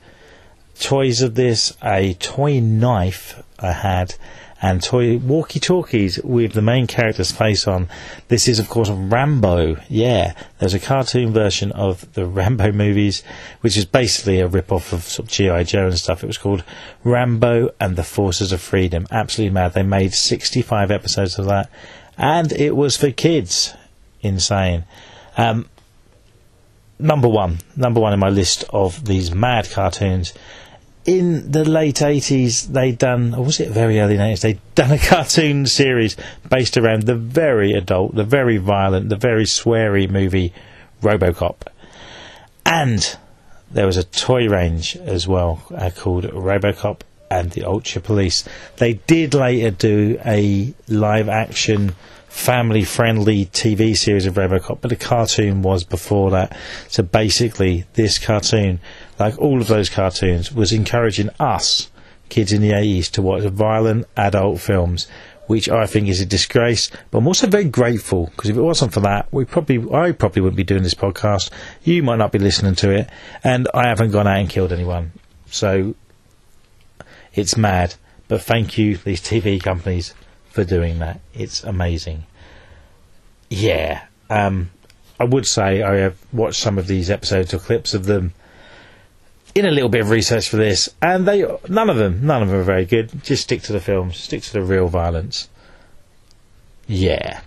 [0.79, 4.15] toys of this, a toy knife I had,
[4.61, 7.87] and toy walkie talkies with the main character's face on.
[8.27, 9.77] This is, of course, Rambo.
[9.87, 13.23] Yeah, there's a cartoon version of the Rambo movies,
[13.61, 15.63] which is basically a rip off of, sort of G.I.
[15.63, 16.23] Joe and stuff.
[16.23, 16.63] It was called
[17.03, 19.07] Rambo and the Forces of Freedom.
[19.11, 19.73] Absolutely mad.
[19.73, 21.69] They made 65 episodes of that,
[22.17, 23.73] and it was for kids.
[24.21, 24.83] Insane.
[25.37, 25.69] Um,
[26.99, 30.33] number one, number one in my list of these mad cartoons.
[31.09, 34.97] In the late 80s, they'd done, or was it very early 80s, they'd done a
[34.99, 36.15] cartoon series
[36.47, 40.53] based around the very adult, the very violent, the very sweary movie
[41.01, 41.63] Robocop.
[42.63, 43.17] And
[43.71, 47.01] there was a toy range as well uh, called Robocop
[47.31, 48.43] and the Ultra Police.
[48.77, 51.95] They did later do a live action
[52.27, 56.55] family friendly TV series of Robocop, but the cartoon was before that.
[56.87, 58.79] So basically, this cartoon,
[59.19, 61.89] like all of those cartoons, was encouraging us,
[62.29, 65.07] kids in the 80s, to watch violent adult films.
[65.47, 68.93] Which I think is a disgrace, but I'm also very grateful because if it wasn't
[68.93, 71.49] for that, we probably I probably wouldn't be doing this podcast.
[71.83, 73.09] You might not be listening to it,
[73.43, 75.11] and I haven't gone out and killed anyone.
[75.47, 75.95] So
[77.33, 77.95] it's mad.
[78.27, 80.13] But thank you, these TV companies,
[80.51, 81.19] for doing that.
[81.33, 82.25] It's amazing.
[83.49, 84.03] Yeah.
[84.29, 84.69] Um,
[85.19, 88.33] I would say I have watched some of these episodes or clips of them
[89.59, 92.49] in a little bit of research for this, and they none of them, none of
[92.49, 93.23] them are very good.
[93.23, 95.49] Just stick to the films, stick to the real violence.
[96.87, 97.41] Yeah.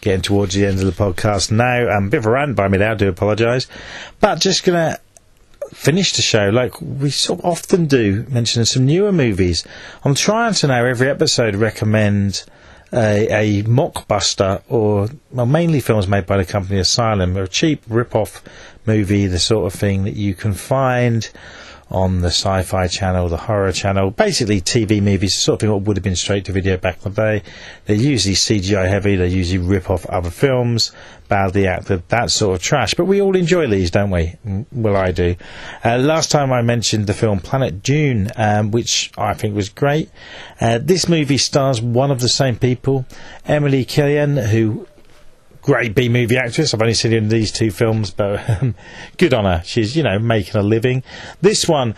[0.00, 1.94] Getting towards the end of the podcast now.
[1.94, 3.66] Um, a bit of a rant by me there, I do apologise.
[4.18, 5.00] But just going to
[5.74, 9.64] finish the show like we sort of often do, mentioning some newer movies.
[10.02, 12.44] I'm trying to now every episode recommend
[12.92, 18.42] a, a mockbuster or well, mainly films made by the company Asylum, a cheap rip-off
[18.86, 21.30] movie, the sort of thing that you can find
[21.90, 25.96] on the Sci-Fi Channel, the Horror Channel, basically TV movies, sort of thing what would
[25.96, 27.42] have been straight to video back in the day.
[27.86, 29.16] They're usually CGI heavy.
[29.16, 30.92] They usually rip off other films,
[31.28, 32.94] badly acted, that sort of trash.
[32.94, 34.34] But we all enjoy these, don't we?
[34.46, 35.34] Mm, Well, I do.
[35.84, 40.10] Uh, last time I mentioned the film Planet Dune, um, which I think was great.
[40.60, 43.04] Uh, this movie stars one of the same people,
[43.46, 44.86] Emily Killian, who
[45.62, 46.74] great B movie actress.
[46.74, 48.74] I've only seen her in these two films, but um,
[49.16, 49.62] good on her.
[49.64, 51.02] She's, you know, making a living.
[51.40, 51.94] This one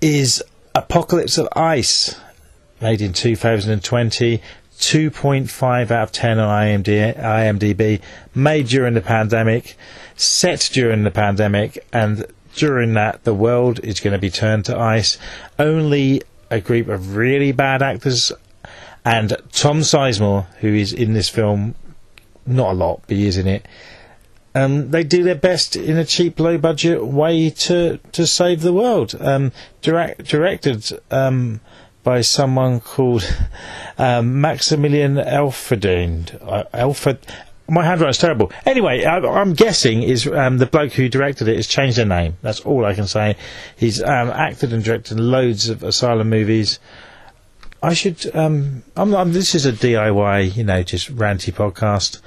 [0.00, 0.42] is
[0.74, 2.16] Apocalypse of Ice,
[2.80, 4.42] made in 2020.
[4.78, 8.02] 2.5 out of 10 on IMD, IMDb,
[8.34, 9.74] made during the pandemic,
[10.16, 14.78] set during the pandemic, and during that, the world is going to be turned to
[14.78, 15.16] ice.
[15.58, 18.32] Only a group of really bad actors
[19.06, 21.76] and Tom Sizemore, who is in this film
[22.46, 23.66] not a lot, but he is in it.
[24.54, 28.72] Um, they do their best in a cheap, low budget way to, to save the
[28.72, 29.14] world.
[29.20, 31.60] Um, direct, directed um,
[32.02, 33.22] by someone called
[33.98, 36.40] um, Maximilian Elferdine.
[36.40, 37.18] Uh, Elford,
[37.68, 38.50] my handwriting's terrible.
[38.64, 42.38] Anyway, I, I'm guessing is um, the bloke who directed it has changed their name.
[42.40, 43.36] That's all I can say.
[43.76, 46.78] He's um, acted and directed loads of asylum movies.
[47.82, 48.34] I should.
[48.34, 52.20] Um, I'm, I'm, this is a DIY, you know, just ranty podcast.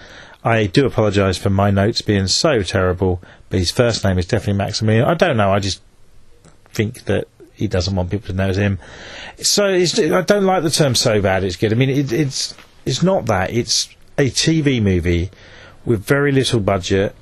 [0.44, 4.58] I do apologise for my notes being so terrible, but his first name is definitely
[4.58, 5.06] Maximilian.
[5.06, 5.52] I don't know.
[5.52, 5.82] I just
[6.72, 8.80] think that he doesn't want people to know him.
[9.42, 12.56] So it's, I don't like the term "so bad it's good." I mean, it, it's
[12.86, 13.52] it's not that.
[13.52, 15.30] It's a TV movie
[15.86, 17.16] with very little budget,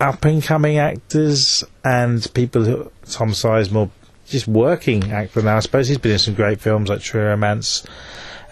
[0.00, 3.90] up and coming actors, and people who Tom Sizemore
[4.32, 5.56] just working actor now.
[5.56, 7.86] I suppose he's been in some great films like True Romance,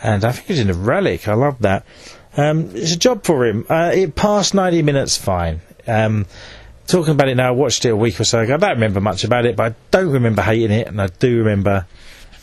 [0.03, 1.27] and I think he's in a Relic.
[1.27, 1.85] I love that.
[2.37, 3.67] Um, it's a job for him.
[3.69, 5.61] Uh, it passed 90 minutes fine.
[5.87, 6.27] Um,
[6.87, 8.55] talking about it now, I watched it a week or so ago.
[8.55, 11.39] I don't remember much about it, but I don't remember hating it, and I do
[11.39, 11.87] remember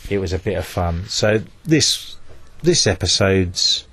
[0.10, 1.06] it was a bit of fun.
[1.08, 2.18] So this
[2.64, 3.86] this episode's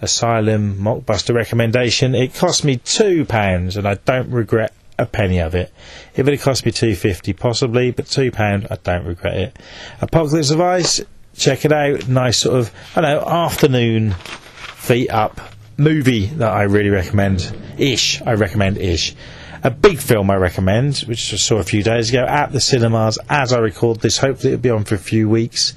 [0.00, 2.14] Asylum Mockbuster recommendation.
[2.14, 5.72] It cost me two pounds, and I don't regret a penny of it.
[6.14, 9.58] If it had cost me two fifty, possibly, but two pound, I don't regret it.
[10.00, 11.00] Apocalypse of Ice,
[11.36, 12.08] check it out.
[12.08, 15.40] Nice sort of, I know, afternoon feet up
[15.76, 17.54] movie that I really recommend.
[17.78, 19.14] Ish, I recommend ish.
[19.62, 23.18] A big film I recommend, which I saw a few days ago at the cinemas
[23.28, 24.18] as I record this.
[24.18, 25.74] Hopefully it'll be on for a few weeks.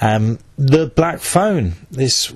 [0.00, 1.74] Um, the Black Phone.
[1.90, 2.32] This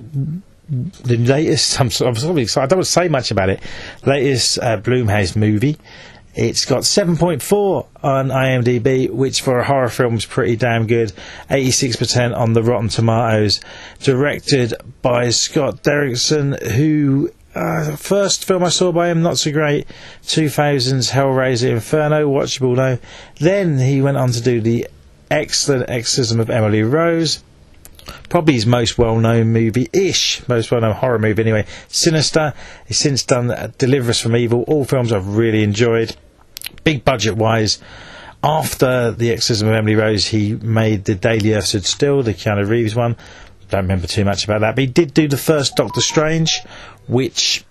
[0.69, 1.79] the latest.
[1.79, 2.63] I'm, I'm excited.
[2.63, 3.61] I don't want to say much about it.
[4.05, 5.77] Latest uh, Blumhouse movie.
[6.37, 11.11] It's got 7.4 on IMDb, which for a horror film is pretty damn good.
[11.49, 13.59] 86% on the Rotten Tomatoes.
[14.01, 19.87] Directed by Scott Derrickson, who uh, first film I saw by him, not so great.
[20.25, 22.99] 2000's Hellraiser Inferno, watchable though.
[23.39, 24.87] Then he went on to do the
[25.31, 27.43] excellent Exorcism of Emily Rose.
[28.29, 31.65] Probably his most well-known movie-ish, most well-known horror movie anyway.
[31.87, 32.53] Sinister.
[32.85, 34.61] He's since done Deliver Us from Evil.
[34.67, 36.15] All films I've really enjoyed.
[36.87, 37.79] Big budget-wise.
[38.41, 42.33] After the Exorcism of Emily Rose, he made the Day the Earth Stood Still, the
[42.33, 43.17] Keanu Reeves one.
[43.69, 46.61] Don't remember too much about that, but he did do the first Doctor Strange,
[47.09, 47.65] which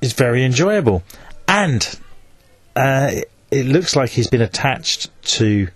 [0.00, 1.02] is very enjoyable.
[1.46, 1.86] And
[2.74, 5.68] uh, it- it looks like he's been attached to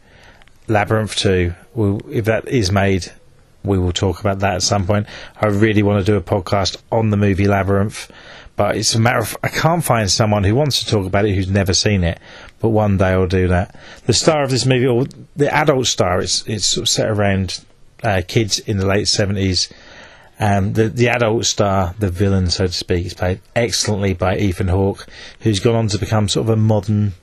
[0.66, 1.52] Labyrinth 2.
[1.74, 3.12] Well, if that is made,
[3.62, 5.06] we will talk about that at some point.
[5.38, 8.10] I really want to do a podcast on the movie Labyrinth,
[8.56, 11.34] but it's a matter of I can't find someone who wants to talk about it
[11.36, 12.18] who's never seen it.
[12.60, 13.78] But one day I'll do that.
[14.06, 15.06] The star of this movie, or
[15.36, 17.64] the adult star, it's it's sort of set around
[18.02, 19.72] uh, kids in the late seventies.
[20.40, 24.68] Um, the the adult star, the villain, so to speak, is played excellently by Ethan
[24.68, 25.06] Hawke,
[25.40, 27.14] who's gone on to become sort of a modern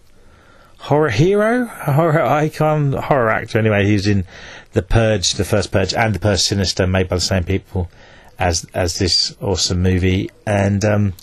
[0.79, 3.57] horror hero, a horror icon, horror actor.
[3.57, 4.25] Anyway, he's in
[4.73, 7.89] the Purge, the first Purge, and the Purge Sinister, made by the same people
[8.37, 10.29] as as this awesome movie.
[10.45, 11.13] And um,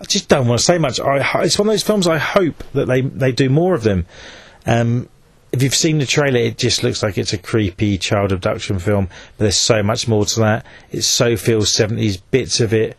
[0.00, 1.00] I just don't want to say much.
[1.00, 2.06] I, it's one of those films.
[2.06, 4.06] I hope that they they do more of them.
[4.66, 5.08] Um,
[5.52, 9.06] if you've seen the trailer, it just looks like it's a creepy child abduction film,
[9.06, 10.66] but there's so much more to that.
[10.90, 12.20] It so feels 70s.
[12.30, 12.98] Bits of it,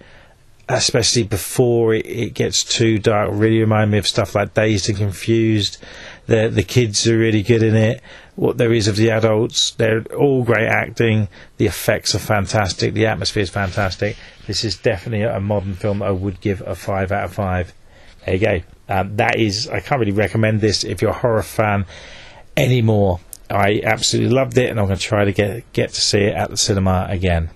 [0.67, 4.97] especially before it, it gets too dark, really remind me of stuff like Dazed and
[4.97, 5.77] Confused.
[6.25, 8.01] The the kids are really good in it.
[8.37, 11.27] What there is of the adults, they're all great acting.
[11.57, 12.93] The effects are fantastic.
[12.93, 14.15] The atmosphere is fantastic.
[14.45, 17.73] This is definitely a modern film I would give a five out of five.
[18.25, 18.61] There you go.
[18.87, 21.87] Um, that is, I can't really recommend this if you're a horror fan
[22.55, 23.19] anymore.
[23.49, 26.35] I absolutely loved it, and I'm going to try to get get to see it
[26.35, 27.49] at the cinema again.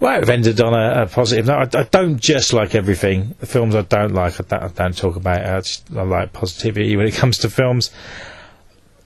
[0.00, 1.74] Right, we've ended on a, a positive note.
[1.74, 3.36] I, I don't just like everything.
[3.38, 5.46] The films I don't like, I don't, I don't talk about.
[5.46, 7.90] I, just, I like positivity when it comes to films.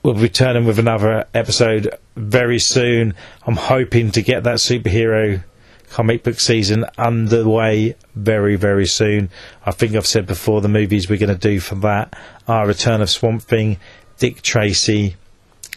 [0.01, 3.15] We'll be returning with another episode very soon.
[3.45, 5.43] I'm hoping to get that superhero
[5.89, 9.29] comic book season underway very, very soon.
[9.65, 12.13] I think I've said before the movies we're going to do for that
[12.47, 13.75] are Return of Swamp Thing,
[14.17, 15.17] Dick Tracy,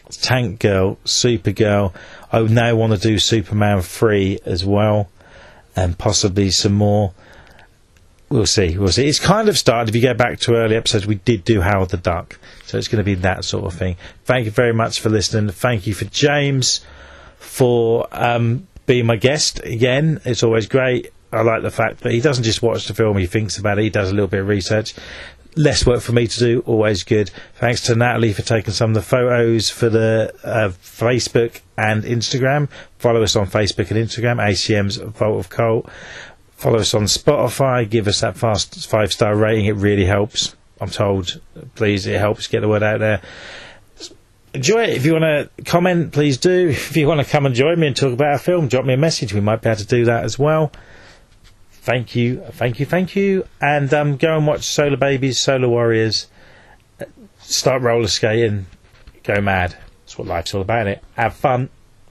[0.09, 1.93] Tank Girl, Supergirl.
[2.31, 5.09] I now want to do Superman 3 as well,
[5.75, 7.13] and possibly some more.
[8.33, 8.79] We'll see.
[8.79, 9.07] We'll see.
[9.07, 9.89] It's kind of started.
[9.89, 12.87] If you go back to early episodes, we did do Howard the Duck, so it's
[12.87, 13.95] going to be that sort of thing.
[14.25, 15.51] Thank you very much for listening.
[15.51, 16.83] Thank you for James
[17.37, 20.19] for um, being my guest again.
[20.25, 21.11] It's always great.
[21.31, 23.83] I like the fact that he doesn't just watch the film; he thinks about it.
[23.83, 24.95] He does a little bit of research.
[25.55, 27.29] Less work for me to do, always good.
[27.57, 32.67] Thanks to Natalie for taking some of the photos for the uh, Facebook and Instagram.
[32.97, 35.87] Follow us on Facebook and Instagram, ACM's Vault of Cult.
[36.55, 37.89] Follow us on Spotify.
[37.89, 39.65] Give us that fast five star rating.
[39.65, 40.55] It really helps.
[40.79, 41.39] I'm told.
[41.75, 43.21] Please, it helps get the word out there.
[44.53, 44.89] Enjoy it.
[44.89, 45.23] If you want
[45.57, 46.69] to comment, please do.
[46.69, 48.93] If you want to come and join me and talk about a film, drop me
[48.93, 49.33] a message.
[49.33, 50.71] We might be able to do that as well.
[51.71, 56.27] thank you, thank you, thank you, and um, go and watch Solar Babies, Solar Warriors.
[57.39, 58.67] Start roller skating,
[59.23, 59.75] go mad.
[60.01, 60.87] That's what life's all about.
[60.87, 61.03] It.
[61.15, 61.69] Have fun.